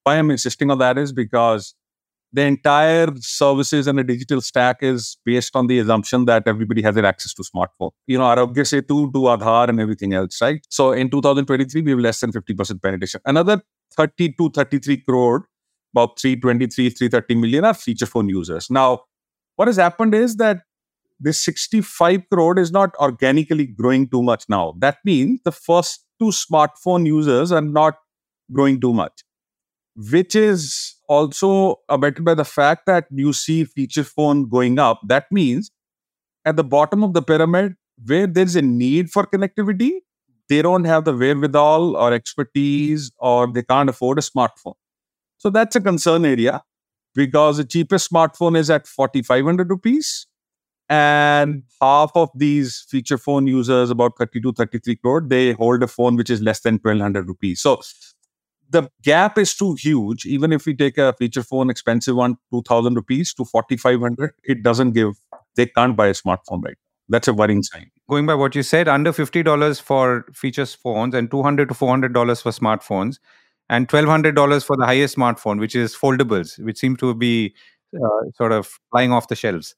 Why 0.03 0.17
I'm 0.17 0.31
insisting 0.31 0.71
on 0.71 0.77
that 0.77 0.97
is 0.97 1.11
because 1.11 1.73
the 2.31 2.43
entire 2.43 3.07
services 3.19 3.87
and 3.87 3.97
the 3.97 4.03
digital 4.03 4.41
stack 4.41 4.77
is 4.81 5.17
based 5.25 5.55
on 5.55 5.67
the 5.67 5.79
assumption 5.79 6.25
that 6.25 6.43
everybody 6.45 6.81
has 6.83 6.95
access 6.97 7.33
to 7.33 7.43
smartphone. 7.43 7.91
You 8.05 8.19
know, 8.19 8.25
Aarogya 8.25 8.65
Setu 8.71 9.11
to 9.11 9.19
Aadhaar 9.19 9.69
and 9.69 9.79
everything 9.79 10.13
else, 10.13 10.39
right? 10.41 10.65
So 10.69 10.91
in 10.91 11.09
2023, 11.09 11.81
we 11.81 11.91
have 11.91 11.99
less 11.99 12.19
than 12.19 12.31
50% 12.31 12.81
penetration. 12.81 13.21
Another 13.25 13.61
30 13.95 14.33
to 14.33 14.49
33 14.51 14.97
crore 14.97 15.47
about 15.93 16.19
323, 16.19 16.89
330 16.91 17.35
million 17.35 17.65
are 17.65 17.73
feature 17.73 18.05
phone 18.05 18.29
users. 18.29 18.69
Now, 18.69 19.01
what 19.55 19.67
has 19.67 19.77
happened 19.77 20.13
is 20.13 20.35
that 20.35 20.61
this 21.19 21.41
65 21.43 22.21
crore 22.31 22.59
is 22.59 22.71
not 22.71 22.95
organically 22.97 23.65
growing 23.65 24.07
too 24.07 24.21
much 24.21 24.45
now. 24.49 24.75
That 24.79 24.97
means 25.03 25.41
the 25.43 25.51
first 25.51 26.05
two 26.19 26.27
smartphone 26.29 27.05
users 27.05 27.51
are 27.51 27.61
not 27.61 27.95
growing 28.51 28.79
too 28.79 28.93
much, 28.93 29.23
which 29.95 30.35
is 30.35 30.95
also 31.09 31.77
abetted 31.89 32.23
by 32.23 32.33
the 32.33 32.45
fact 32.45 32.85
that 32.85 33.05
you 33.11 33.33
see 33.33 33.63
feature 33.63 34.03
phone 34.03 34.47
going 34.47 34.79
up. 34.79 35.01
That 35.05 35.25
means 35.31 35.71
at 36.45 36.55
the 36.55 36.63
bottom 36.63 37.03
of 37.03 37.13
the 37.13 37.21
pyramid, 37.21 37.75
where 38.05 38.27
there's 38.27 38.55
a 38.55 38.61
need 38.61 39.09
for 39.09 39.25
connectivity, 39.25 39.91
they 40.49 40.61
don't 40.61 40.85
have 40.85 41.03
the 41.03 41.13
wherewithal 41.13 41.97
or 41.97 42.13
expertise 42.13 43.11
or 43.17 43.51
they 43.51 43.63
can't 43.63 43.89
afford 43.89 44.17
a 44.17 44.21
smartphone. 44.21 44.75
So 45.37 45.49
that's 45.49 45.75
a 45.75 45.81
concern 45.81 46.25
area 46.25 46.63
because 47.13 47.57
the 47.57 47.65
cheapest 47.65 48.11
smartphone 48.11 48.57
is 48.57 48.69
at 48.69 48.87
4,500 48.87 49.69
rupees. 49.69 50.27
And 50.89 51.63
half 51.81 52.11
of 52.15 52.29
these 52.33 52.85
feature 52.89 53.17
phone 53.17 53.45
users, 53.47 53.89
about 53.89 54.17
32, 54.17 54.53
33 54.53 54.95
crore, 54.97 55.21
they 55.21 55.51
hold 55.51 55.83
a 55.83 55.87
phone 55.87 56.15
which 56.15 56.29
is 56.29 56.41
less 56.41 56.61
than 56.61 56.75
1,200 56.75 57.27
rupees. 57.27 57.61
So 57.61 57.81
the 58.69 58.89
gap 59.01 59.37
is 59.37 59.55
too 59.55 59.75
huge. 59.75 60.25
Even 60.25 60.51
if 60.51 60.65
we 60.65 60.75
take 60.75 60.97
a 60.97 61.13
feature 61.13 61.43
phone, 61.43 61.69
expensive 61.69 62.15
one, 62.15 62.37
2,000 62.51 62.95
rupees 62.95 63.33
to 63.35 63.45
4,500, 63.45 64.33
it 64.43 64.63
doesn't 64.63 64.91
give, 64.91 65.15
they 65.55 65.65
can't 65.67 65.95
buy 65.95 66.07
a 66.07 66.13
smartphone 66.13 66.63
right 66.63 66.77
That's 67.09 67.27
a 67.27 67.33
worrying 67.33 67.63
sign. 67.63 67.91
Going 68.09 68.25
by 68.25 68.35
what 68.35 68.55
you 68.55 68.63
said, 68.63 68.87
under 68.87 69.11
$50 69.11 69.81
for 69.81 70.25
features 70.33 70.73
phones 70.73 71.13
and 71.15 71.29
200 71.29 71.69
to 71.69 71.75
$400 71.75 72.41
for 72.41 72.51
smartphones 72.51 73.19
and 73.69 73.87
$1,200 73.89 74.63
for 74.65 74.77
the 74.77 74.85
highest 74.85 75.17
smartphone, 75.17 75.59
which 75.59 75.75
is 75.75 75.95
foldables, 75.95 76.57
which 76.63 76.77
seem 76.77 76.95
to 76.97 77.13
be 77.13 77.53
uh, 77.95 78.31
sort 78.35 78.51
of 78.51 78.79
flying 78.91 79.11
off 79.11 79.27
the 79.27 79.35
shelves. 79.35 79.75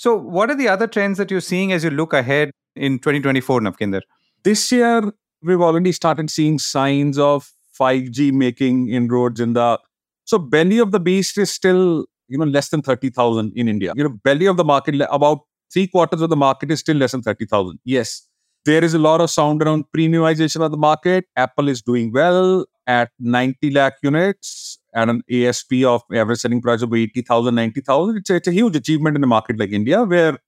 So, 0.00 0.16
what 0.16 0.48
are 0.48 0.54
the 0.54 0.66
other 0.66 0.86
trends 0.86 1.18
that 1.18 1.30
you're 1.30 1.42
seeing 1.42 1.72
as 1.72 1.84
you 1.84 1.90
look 1.90 2.14
ahead 2.14 2.52
in 2.74 3.00
2024, 3.00 3.60
Navkendar? 3.60 4.00
This 4.44 4.72
year, 4.72 5.12
we've 5.42 5.60
already 5.60 5.92
started 5.92 6.30
seeing 6.30 6.58
signs 6.58 7.18
of 7.18 7.52
5G 7.78 8.32
making 8.32 8.88
inroads 8.88 9.40
in 9.40 9.52
the. 9.52 9.78
So, 10.24 10.38
belly 10.38 10.78
of 10.78 10.92
the 10.92 11.00
beast 11.00 11.36
is 11.36 11.52
still, 11.52 12.06
you 12.28 12.38
know, 12.38 12.46
less 12.46 12.70
than 12.70 12.80
30,000 12.80 13.52
in 13.54 13.68
India. 13.68 13.92
You 13.94 14.04
know, 14.04 14.16
belly 14.24 14.46
of 14.46 14.56
the 14.56 14.64
market, 14.64 14.94
about 15.10 15.40
three 15.70 15.86
quarters 15.86 16.22
of 16.22 16.30
the 16.30 16.36
market 16.36 16.70
is 16.70 16.80
still 16.80 16.96
less 16.96 17.12
than 17.12 17.20
30,000. 17.20 17.78
Yes, 17.84 18.26
there 18.64 18.82
is 18.82 18.94
a 18.94 18.98
lot 18.98 19.20
of 19.20 19.28
sound 19.28 19.62
around 19.62 19.84
premiumization 19.94 20.64
of 20.64 20.70
the 20.70 20.78
market. 20.78 21.26
Apple 21.36 21.68
is 21.68 21.82
doing 21.82 22.10
well 22.10 22.64
at 22.86 23.10
90 23.18 23.70
lakh 23.72 23.96
units 24.02 24.79
at 24.94 25.08
an 25.08 25.22
ASP 25.30 25.84
of 25.84 26.02
average 26.12 26.40
selling 26.40 26.60
price 26.60 26.82
of 26.82 26.92
80,000, 26.92 27.54
90,000. 27.54 28.16
It's, 28.16 28.30
it's 28.30 28.48
a 28.48 28.52
huge 28.52 28.76
achievement 28.76 29.16
in 29.16 29.24
a 29.24 29.26
market 29.26 29.58
like 29.58 29.70
India 29.70 30.02
where 30.02 30.38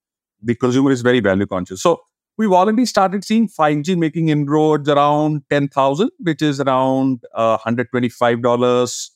the 0.43 0.55
consumer 0.55 0.91
is 0.91 1.03
very 1.03 1.21
value 1.21 1.47
conscious. 1.47 1.83
So 1.83 2.01
we've 2.37 2.53
already 2.53 2.87
started 2.87 3.25
seeing 3.25 3.49
5G 3.49 3.97
making 3.97 4.29
inroads 4.29 4.89
around 4.89 5.43
10,000, 5.51 6.11
which 6.21 6.43
is 6.43 6.61
around 6.61 7.23
uh, 7.35 7.59
$125 7.59 9.11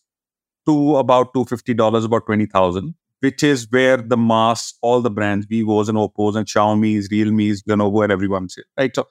to 0.67 0.97
about 0.97 1.35
$250, 1.35 2.05
about 2.05 2.27
20,000 2.27 2.95
which 3.21 3.43
is 3.43 3.67
where 3.71 3.97
the 3.97 4.17
mass, 4.17 4.75
all 4.83 5.01
the 5.01 5.11
brands, 5.11 5.47
Vivos 5.47 5.89
and 5.89 5.99
Oppos 5.99 6.37
and 6.37 6.47
Xiaomi's, 6.47 7.09
Realme's, 7.09 7.62
Lenovo, 7.62 8.03
and 8.03 8.12
everyone's 8.12 8.57
right? 8.77 8.95
So 8.95 9.09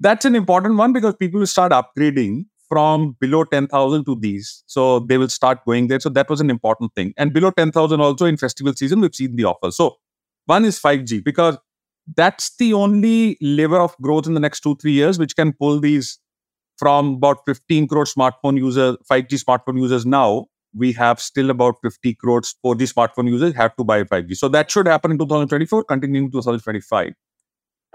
that's 0.00 0.24
an 0.24 0.34
important 0.34 0.76
one 0.76 0.92
because 0.92 1.14
people 1.16 1.40
will 1.40 1.46
start 1.46 1.72
upgrading 1.72 2.46
from 2.68 3.16
below 3.20 3.44
10,000 3.44 4.04
to 4.04 4.16
these. 4.20 4.62
So 4.66 5.00
they 5.00 5.18
will 5.18 5.28
start 5.28 5.64
going 5.64 5.88
there. 5.88 6.00
So 6.00 6.08
that 6.10 6.28
was 6.28 6.40
an 6.40 6.50
important 6.50 6.94
thing. 6.94 7.14
And 7.16 7.32
below 7.32 7.50
10,000 7.50 8.00
also 8.00 8.26
in 8.26 8.36
festival 8.36 8.72
season, 8.74 9.00
we've 9.00 9.14
seen 9.14 9.36
the 9.36 9.44
offer. 9.44 9.70
So 9.70 9.96
one 10.46 10.64
is 10.64 10.78
5G 10.80 11.24
because 11.24 11.58
that's 12.16 12.56
the 12.56 12.72
only 12.72 13.36
lever 13.40 13.78
of 13.78 13.96
growth 14.00 14.26
in 14.26 14.34
the 14.34 14.40
next 14.40 14.60
two, 14.60 14.76
three 14.76 14.92
years, 14.92 15.18
which 15.18 15.36
can 15.36 15.52
pull 15.52 15.80
these 15.80 16.18
from 16.78 17.14
about 17.14 17.38
15 17.46 17.88
crore 17.88 18.04
smartphone 18.04 18.56
users, 18.56 18.96
5G 19.10 19.44
smartphone 19.44 19.78
users 19.78 20.06
now 20.06 20.46
we 20.74 20.92
have 20.92 21.20
still 21.20 21.50
about 21.50 21.76
50 21.82 22.14
crores 22.14 22.54
4G 22.64 22.92
smartphone 22.92 23.28
users 23.28 23.54
have 23.54 23.74
to 23.76 23.84
buy 23.84 24.04
5G. 24.04 24.36
So 24.36 24.48
that 24.48 24.70
should 24.70 24.86
happen 24.86 25.12
in 25.12 25.18
2024, 25.18 25.84
continuing 25.84 26.30
2025. 26.30 27.12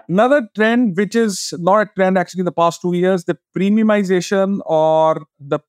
Another 0.07 0.47
trend, 0.55 0.97
which 0.97 1.15
is 1.15 1.53
not 1.57 1.81
a 1.81 1.89
trend 1.95 2.17
actually 2.17 2.41
in 2.41 2.45
the 2.45 2.51
past 2.51 2.81
two 2.81 2.93
years, 2.93 3.25
the 3.25 3.37
premiumization 3.57 4.59
or 4.65 5.25
the 5.39 5.59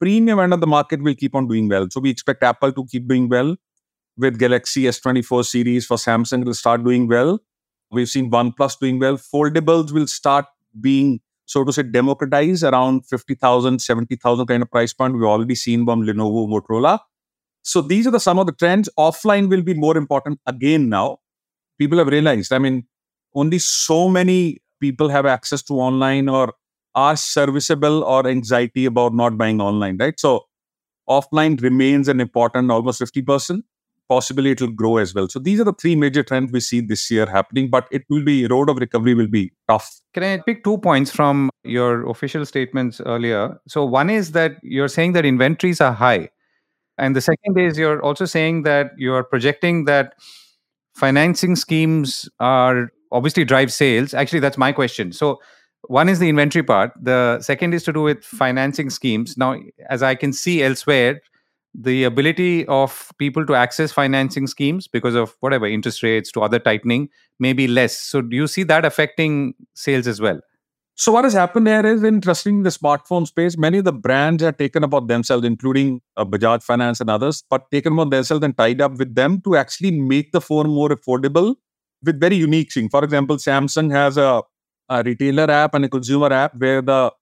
premium 0.00 0.38
end 0.38 0.52
of 0.52 0.60
the 0.60 0.66
market 0.66 1.02
will 1.02 1.14
keep 1.14 1.34
on 1.34 1.46
doing 1.48 1.68
well. 1.68 1.86
So 1.90 2.00
we 2.00 2.10
expect 2.10 2.42
Apple 2.42 2.72
to 2.72 2.86
keep 2.86 3.08
doing 3.08 3.28
well 3.28 3.56
with 4.16 4.38
Galaxy 4.38 4.82
S24 4.84 5.44
series 5.44 5.86
for 5.86 5.96
Samsung 5.96 6.44
will 6.44 6.54
start 6.54 6.84
doing 6.84 7.08
well. 7.08 7.40
We've 7.90 8.08
seen 8.08 8.30
OnePlus 8.30 8.78
doing 8.78 8.98
well. 8.98 9.16
Foldables 9.16 9.92
will 9.92 10.06
start 10.06 10.46
being 10.80 11.20
so 11.46 11.64
to 11.64 11.72
say, 11.72 11.82
democratized 11.82 12.64
around 12.64 13.06
50,000, 13.06 13.80
70,000 13.80 14.46
kind 14.46 14.62
of 14.62 14.70
price 14.70 14.92
point. 14.92 15.14
We've 15.14 15.24
already 15.24 15.54
seen 15.54 15.84
from 15.84 16.02
Lenovo, 16.02 16.48
Motorola. 16.48 17.00
So 17.62 17.80
these 17.80 18.06
are 18.06 18.10
the 18.10 18.20
some 18.20 18.38
of 18.38 18.46
the 18.46 18.52
trends. 18.52 18.88
Offline 18.98 19.48
will 19.48 19.62
be 19.62 19.74
more 19.74 19.96
important 19.96 20.40
again 20.46 20.88
now. 20.88 21.18
People 21.78 21.98
have 21.98 22.08
realized, 22.08 22.52
I 22.52 22.58
mean, 22.58 22.86
only 23.34 23.58
so 23.58 24.08
many 24.08 24.58
people 24.80 25.08
have 25.08 25.26
access 25.26 25.62
to 25.64 25.74
online 25.74 26.28
or 26.28 26.54
are 26.94 27.16
serviceable 27.16 28.04
or 28.04 28.26
anxiety 28.26 28.84
about 28.86 29.14
not 29.14 29.36
buying 29.36 29.60
online, 29.60 29.96
right? 29.98 30.18
So 30.18 30.44
offline 31.08 31.60
remains 31.60 32.08
an 32.08 32.20
important 32.20 32.70
almost 32.70 33.00
50% 33.00 33.62
possibly 34.08 34.50
it 34.50 34.60
will 34.60 34.68
grow 34.70 34.98
as 34.98 35.14
well. 35.14 35.28
So 35.28 35.38
these 35.38 35.60
are 35.60 35.64
the 35.64 35.72
three 35.72 35.96
major 35.96 36.22
trends 36.22 36.52
we 36.52 36.60
see 36.60 36.80
this 36.80 37.10
year 37.10 37.26
happening, 37.26 37.70
but 37.70 37.88
it 37.90 38.04
will 38.08 38.24
be 38.24 38.46
road 38.46 38.68
of 38.68 38.76
recovery 38.76 39.14
will 39.14 39.28
be 39.28 39.52
tough. 39.68 40.00
Can 40.12 40.22
I 40.22 40.38
pick 40.38 40.64
two 40.64 40.78
points 40.78 41.10
from 41.10 41.50
your 41.62 42.08
official 42.08 42.44
statements 42.44 43.00
earlier? 43.00 43.58
So 43.68 43.84
one 43.84 44.10
is 44.10 44.32
that 44.32 44.58
you're 44.62 44.88
saying 44.88 45.12
that 45.12 45.24
inventories 45.24 45.80
are 45.80 45.92
high. 45.92 46.28
And 46.98 47.16
the 47.16 47.20
second 47.20 47.58
is 47.58 47.78
you're 47.78 48.02
also 48.02 48.24
saying 48.24 48.62
that 48.62 48.92
you're 48.96 49.24
projecting 49.24 49.84
that 49.86 50.14
financing 50.94 51.56
schemes 51.56 52.28
are 52.38 52.90
obviously 53.12 53.44
drive 53.44 53.72
sales. 53.72 54.14
Actually, 54.14 54.40
that's 54.40 54.58
my 54.58 54.72
question. 54.72 55.12
So 55.12 55.40
one 55.88 56.08
is 56.08 56.18
the 56.18 56.28
inventory 56.28 56.62
part. 56.62 56.92
The 57.00 57.40
second 57.40 57.74
is 57.74 57.82
to 57.84 57.92
do 57.92 58.02
with 58.02 58.24
financing 58.24 58.90
schemes. 58.90 59.36
Now, 59.36 59.56
as 59.90 60.02
I 60.02 60.14
can 60.14 60.32
see 60.32 60.62
elsewhere, 60.62 61.20
the 61.74 62.04
ability 62.04 62.66
of 62.66 63.12
people 63.18 63.44
to 63.46 63.54
access 63.54 63.90
financing 63.90 64.46
schemes 64.46 64.86
because 64.86 65.14
of 65.14 65.36
whatever 65.40 65.66
interest 65.66 66.02
rates 66.02 66.30
to 66.32 66.40
other 66.40 66.58
tightening 66.58 67.08
may 67.40 67.52
be 67.52 67.66
less. 67.66 67.98
So, 67.98 68.22
do 68.22 68.36
you 68.36 68.46
see 68.46 68.62
that 68.64 68.84
affecting 68.84 69.54
sales 69.74 70.06
as 70.06 70.20
well? 70.20 70.40
So, 70.96 71.10
what 71.10 71.24
has 71.24 71.32
happened 71.32 71.66
here 71.66 71.84
is 71.84 72.04
interesting 72.04 72.62
the 72.62 72.70
smartphone 72.70 73.26
space. 73.26 73.58
Many 73.58 73.78
of 73.78 73.84
the 73.84 73.92
brands 73.92 74.44
are 74.44 74.52
taken 74.52 74.84
about 74.84 75.08
themselves, 75.08 75.44
including 75.44 76.00
uh, 76.16 76.24
Bajaj 76.24 76.62
Finance 76.62 77.00
and 77.00 77.10
others, 77.10 77.42
but 77.50 77.68
taken 77.72 77.94
about 77.94 78.10
themselves 78.10 78.44
and 78.44 78.56
tied 78.56 78.80
up 78.80 78.96
with 78.96 79.16
them 79.16 79.40
to 79.40 79.56
actually 79.56 79.90
make 79.90 80.30
the 80.30 80.40
phone 80.40 80.68
more 80.68 80.90
affordable 80.90 81.56
with 82.04 82.20
very 82.20 82.36
unique 82.36 82.72
things. 82.72 82.90
For 82.90 83.02
example, 83.04 83.36
Samsung 83.36 83.90
has 83.92 84.16
a, 84.16 84.42
a 84.88 85.02
retailer 85.02 85.50
app 85.50 85.74
and 85.74 85.84
a 85.84 85.88
consumer 85.88 86.32
app 86.32 86.54
where 86.56 86.82
the 86.82 87.12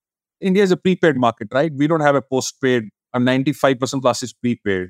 India 0.41 0.63
is 0.63 0.71
a 0.71 0.77
prepaid 0.77 1.17
market, 1.17 1.49
right? 1.53 1.73
We 1.75 1.87
don't 1.87 2.01
have 2.01 2.15
a 2.15 2.23
postpaid 2.23 2.91
a 3.15 3.19
95% 3.19 4.01
plus 4.01 4.23
is 4.23 4.33
prepaid. 4.33 4.89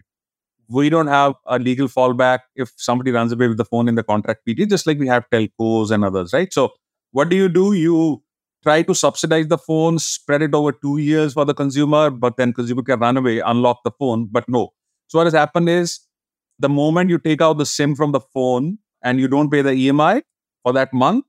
We 0.69 0.89
don't 0.89 1.09
have 1.09 1.35
a 1.47 1.59
legal 1.59 1.89
fallback 1.89 2.41
if 2.55 2.73
somebody 2.77 3.11
runs 3.11 3.33
away 3.33 3.49
with 3.49 3.59
the 3.59 3.65
phone 3.65 3.89
in 3.89 3.95
the 3.95 4.03
contract 4.03 4.45
period, 4.47 4.71
just 4.71 4.87
like 4.87 4.99
we 4.99 5.09
have 5.09 5.29
telcos 5.31 5.91
and 5.91 6.05
others, 6.05 6.33
right? 6.33 6.53
So, 6.53 6.71
what 7.11 7.29
do 7.29 7.37
you 7.37 7.49
do? 7.49 7.75
You 7.75 8.23
try 8.63 8.83
to 8.83 8.95
subsidize 8.95 9.49
the 9.49 9.59
phone, 9.59 9.99
spread 9.99 10.41
it 10.41 10.55
over 10.55 10.73
two 10.73 10.99
years 10.99 11.35
for 11.35 11.45
the 11.45 11.53
consumer, 11.53 12.11
but 12.11 12.37
then 12.37 12.53
consumer 12.53 12.83
can 12.83 13.01
run 13.01 13.17
away, 13.17 13.41
unlock 13.41 13.81
the 13.85 13.91
phone. 13.91 14.29
But 14.31 14.49
no. 14.49 14.71
So, 15.09 15.19
what 15.19 15.27
has 15.27 15.35
happened 15.35 15.69
is 15.69 16.01
the 16.59 16.69
moment 16.69 17.11
you 17.11 17.19
take 17.19 17.43
out 17.43 17.59
the 17.59 17.67
SIM 17.67 17.95
from 17.95 18.13
the 18.13 18.21
phone 18.21 18.79
and 19.03 19.21
you 19.21 19.29
don't 19.29 19.51
pay 19.51 19.63
the 19.63 19.71
EMI 19.71 20.23
for 20.63 20.73
that 20.73 20.93
month, 20.93 21.25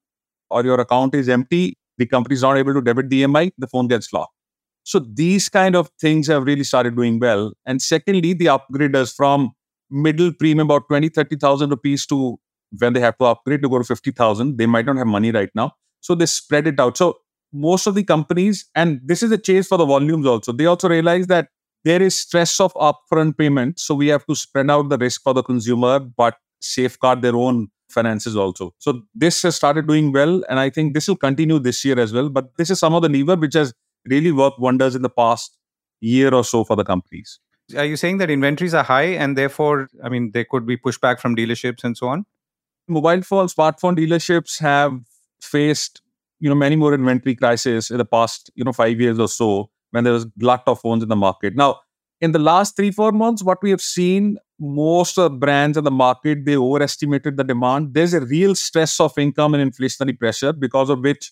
or 0.49 0.63
your 0.63 0.79
account 0.79 1.15
is 1.15 1.29
empty, 1.29 1.77
the 1.97 2.05
company 2.05 2.35
is 2.35 2.41
not 2.41 2.57
able 2.57 2.73
to 2.73 2.81
debit 2.81 3.09
the 3.09 3.23
EMI, 3.23 3.51
the 3.57 3.67
phone 3.67 3.87
gets 3.87 4.11
locked. 4.13 4.33
So 4.83 4.99
these 4.99 5.49
kind 5.49 5.75
of 5.75 5.89
things 5.99 6.27
have 6.27 6.43
really 6.43 6.63
started 6.63 6.95
doing 6.95 7.19
well. 7.19 7.53
And 7.65 7.81
secondly, 7.81 8.33
the 8.33 8.47
upgraders 8.47 9.15
from 9.15 9.51
middle 9.89 10.31
premium 10.33 10.67
about 10.67 10.87
20, 10.89 11.09
30,000 11.09 11.69
rupees 11.69 12.05
to 12.07 12.37
when 12.79 12.93
they 12.93 12.99
have 12.99 13.17
to 13.19 13.25
upgrade 13.25 13.61
to 13.61 13.69
go 13.69 13.77
to 13.77 13.83
50,000, 13.83 14.57
they 14.57 14.65
might 14.65 14.85
not 14.85 14.97
have 14.97 15.07
money 15.07 15.31
right 15.31 15.49
now. 15.55 15.71
So 16.01 16.15
they 16.15 16.25
spread 16.25 16.67
it 16.67 16.79
out. 16.79 16.97
So 16.97 17.17
most 17.53 17.87
of 17.87 17.95
the 17.95 18.03
companies, 18.03 18.65
and 18.75 18.99
this 19.05 19.21
is 19.23 19.31
a 19.31 19.37
chase 19.37 19.67
for 19.67 19.77
the 19.77 19.85
volumes 19.85 20.25
also, 20.25 20.51
they 20.51 20.65
also 20.65 20.89
realize 20.89 21.27
that 21.27 21.49
there 21.85 22.01
is 22.01 22.17
stress 22.17 22.59
of 22.59 22.73
upfront 22.73 23.37
payment. 23.37 23.79
So 23.79 23.93
we 23.93 24.07
have 24.07 24.25
to 24.25 24.35
spread 24.35 24.71
out 24.71 24.89
the 24.89 24.97
risk 24.97 25.21
for 25.21 25.33
the 25.33 25.43
consumer, 25.43 25.99
but 25.99 26.35
safeguard 26.63 27.21
their 27.21 27.35
own 27.35 27.67
finances 27.89 28.35
also. 28.35 28.73
So 28.79 29.03
this 29.13 29.41
has 29.43 29.55
started 29.55 29.87
doing 29.87 30.11
well. 30.11 30.43
And 30.49 30.59
I 30.59 30.69
think 30.69 30.93
this 30.93 31.07
will 31.07 31.15
continue 31.15 31.59
this 31.59 31.83
year 31.85 31.99
as 31.99 32.11
well. 32.13 32.29
But 32.29 32.57
this 32.57 32.69
is 32.69 32.79
some 32.79 32.93
of 32.93 33.01
the 33.03 33.09
lever 33.09 33.35
which 33.35 33.53
has 33.53 33.73
really 34.05 34.31
worked 34.31 34.59
wonders 34.59 34.95
in 34.95 35.01
the 35.01 35.09
past 35.09 35.57
year 36.01 36.33
or 36.33 36.43
so 36.43 36.63
for 36.63 36.75
the 36.75 36.83
companies. 36.83 37.39
Are 37.77 37.85
you 37.85 37.95
saying 37.95 38.17
that 38.17 38.29
inventories 38.29 38.73
are 38.73 38.83
high 38.83 39.13
and 39.23 39.37
therefore, 39.37 39.89
I 40.03 40.09
mean, 40.09 40.31
there 40.33 40.45
could 40.49 40.65
be 40.65 40.77
pushback 40.77 41.19
from 41.19 41.35
dealerships 41.35 41.83
and 41.83 41.95
so 41.95 42.07
on? 42.07 42.25
Mobile 42.87 43.21
phone, 43.21 43.47
smartphone 43.47 43.97
dealerships 43.97 44.59
have 44.59 44.99
faced, 45.41 46.01
you 46.39 46.49
know, 46.49 46.55
many 46.55 46.75
more 46.75 46.93
inventory 46.93 47.35
crises 47.35 47.89
in 47.89 47.97
the 47.97 48.05
past, 48.05 48.51
you 48.55 48.63
know, 48.65 48.73
five 48.73 48.99
years 48.99 49.19
or 49.19 49.29
so 49.29 49.69
when 49.91 50.03
there 50.03 50.11
was 50.11 50.25
a 50.25 50.31
glut 50.39 50.63
of 50.67 50.81
phones 50.81 51.03
in 51.03 51.09
the 51.09 51.15
market. 51.15 51.55
Now, 51.55 51.79
in 52.19 52.31
the 52.31 52.39
last 52.39 52.75
three, 52.75 52.91
four 52.91 53.11
months, 53.11 53.43
what 53.43 53.61
we 53.61 53.69
have 53.69 53.81
seen, 53.81 54.37
most 54.63 55.17
of 55.17 55.31
the 55.31 55.37
brands 55.37 55.77
in 55.77 55.83
the 55.83 55.91
market, 55.91 56.45
they 56.45 56.55
overestimated 56.55 57.37
the 57.37 57.43
demand. 57.43 57.93
There's 57.93 58.13
a 58.13 58.21
real 58.21 58.55
stress 58.55 58.99
of 58.99 59.17
income 59.17 59.53
and 59.53 59.71
inflationary 59.71 60.17
pressure 60.17 60.53
because 60.53 60.89
of 60.89 61.01
which 61.01 61.31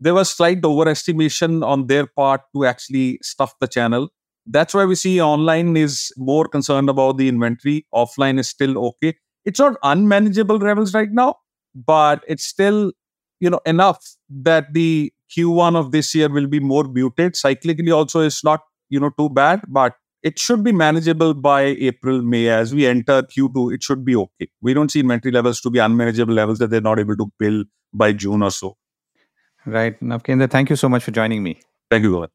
there 0.00 0.14
was 0.14 0.30
slight 0.30 0.62
overestimation 0.62 1.64
on 1.66 1.86
their 1.88 2.06
part 2.06 2.42
to 2.54 2.64
actually 2.66 3.18
stuff 3.22 3.54
the 3.60 3.68
channel. 3.68 4.08
That's 4.46 4.74
why 4.74 4.84
we 4.84 4.94
see 4.94 5.20
online 5.20 5.76
is 5.76 6.12
more 6.16 6.46
concerned 6.46 6.88
about 6.88 7.16
the 7.16 7.28
inventory. 7.28 7.86
Offline 7.94 8.38
is 8.38 8.48
still 8.48 8.78
okay. 8.86 9.14
It's 9.44 9.60
not 9.60 9.76
unmanageable 9.82 10.56
levels 10.56 10.94
right 10.94 11.10
now, 11.10 11.36
but 11.74 12.24
it's 12.28 12.44
still, 12.44 12.92
you 13.40 13.50
know, 13.50 13.60
enough 13.66 14.04
that 14.30 14.72
the 14.72 15.12
Q1 15.36 15.76
of 15.76 15.92
this 15.92 16.14
year 16.14 16.28
will 16.28 16.46
be 16.46 16.60
more 16.60 16.84
muted. 16.84 17.34
Cyclically 17.34 17.94
also 17.94 18.20
it's 18.20 18.44
not, 18.44 18.60
you 18.88 19.00
know, 19.00 19.10
too 19.18 19.30
bad, 19.30 19.62
but 19.68 19.94
it 20.22 20.38
should 20.38 20.62
be 20.62 20.72
manageable 20.72 21.34
by 21.34 21.62
April, 21.62 22.22
May. 22.22 22.48
As 22.48 22.74
we 22.74 22.86
enter 22.86 23.22
Q2, 23.22 23.74
it 23.74 23.82
should 23.82 24.04
be 24.04 24.16
okay. 24.16 24.48
We 24.60 24.74
don't 24.74 24.90
see 24.90 25.00
inventory 25.00 25.32
levels 25.32 25.60
to 25.62 25.70
be 25.70 25.78
unmanageable 25.78 26.34
levels 26.34 26.58
that 26.58 26.70
they're 26.70 26.80
not 26.80 26.98
able 26.98 27.16
to 27.16 27.32
bill 27.38 27.64
by 27.92 28.12
June 28.12 28.42
or 28.42 28.50
so. 28.50 28.76
Right. 29.66 29.98
Navkendar, 30.00 30.50
thank 30.50 30.70
you 30.70 30.76
so 30.76 30.88
much 30.88 31.04
for 31.04 31.10
joining 31.10 31.42
me. 31.42 31.60
Thank 31.90 32.04
you, 32.04 32.12
Govind. 32.12 32.30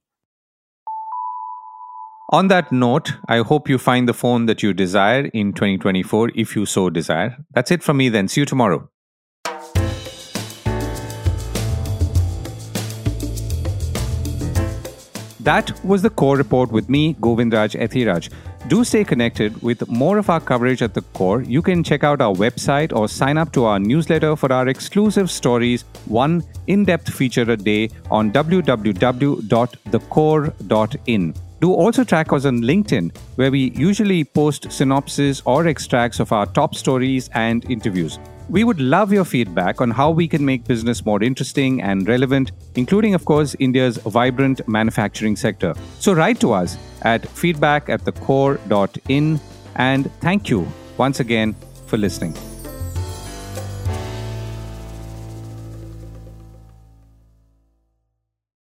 On 2.29 2.49
that 2.49 2.73
note, 2.73 3.13
I 3.29 3.37
hope 3.37 3.69
you 3.69 3.77
find 3.77 4.07
the 4.07 4.13
phone 4.13 4.47
that 4.47 4.61
you 4.61 4.73
desire 4.73 5.29
in 5.33 5.53
2024 5.53 6.31
if 6.35 6.57
you 6.57 6.65
so 6.65 6.89
desire. 6.89 7.37
That's 7.53 7.71
it 7.71 7.83
from 7.83 7.97
me 7.97 8.09
then. 8.09 8.27
See 8.27 8.41
you 8.41 8.45
tomorrow. 8.45 8.89
That 15.47 15.71
was 15.85 16.01
the 16.01 16.09
core 16.09 16.35
report 16.35 16.73
with 16.73 16.89
me, 16.89 17.13
Govindraj 17.21 17.79
Ethiraj. 17.79 18.29
Do 18.67 18.83
stay 18.83 19.05
connected 19.05 19.61
with 19.61 19.87
more 19.87 20.17
of 20.17 20.29
our 20.29 20.41
coverage 20.41 20.81
at 20.81 20.93
the 20.93 21.03
core. 21.19 21.41
You 21.41 21.61
can 21.61 21.85
check 21.85 22.03
out 22.03 22.19
our 22.19 22.33
website 22.33 22.93
or 22.93 23.07
sign 23.07 23.37
up 23.37 23.53
to 23.53 23.63
our 23.63 23.79
newsletter 23.79 24.35
for 24.35 24.51
our 24.51 24.67
exclusive 24.67 25.31
stories, 25.31 25.85
one 26.03 26.43
in 26.67 26.83
depth 26.83 27.13
feature 27.13 27.49
a 27.49 27.55
day 27.55 27.89
on 28.11 28.33
www.thecore.in. 28.33 31.33
Do 31.61 31.73
also 31.73 32.03
track 32.03 32.33
us 32.33 32.43
on 32.43 32.59
LinkedIn, 32.59 33.15
where 33.37 33.49
we 33.49 33.71
usually 33.71 34.25
post 34.25 34.69
synopses 34.69 35.41
or 35.45 35.67
extracts 35.67 36.19
of 36.19 36.33
our 36.33 36.47
top 36.47 36.75
stories 36.75 37.29
and 37.33 37.63
interviews. 37.71 38.19
We 38.49 38.63
would 38.63 38.79
love 38.79 39.11
your 39.11 39.25
feedback 39.25 39.81
on 39.81 39.91
how 39.91 40.09
we 40.11 40.27
can 40.27 40.45
make 40.45 40.63
business 40.63 41.05
more 41.05 41.21
interesting 41.21 41.81
and 41.81 42.07
relevant, 42.07 42.53
including, 42.75 43.13
of 43.13 43.25
course, 43.25 43.55
India's 43.59 43.97
vibrant 43.97 44.65
manufacturing 44.67 45.35
sector. 45.35 45.73
So 45.99 46.13
write 46.13 46.39
to 46.39 46.53
us 46.53 46.77
at 47.01 47.27
feedback 47.27 47.89
at 47.89 48.05
thecore.in 48.05 49.39
and 49.75 50.11
thank 50.21 50.49
you 50.49 50.65
once 50.97 51.19
again 51.19 51.55
for 51.87 51.97
listening. 51.97 52.35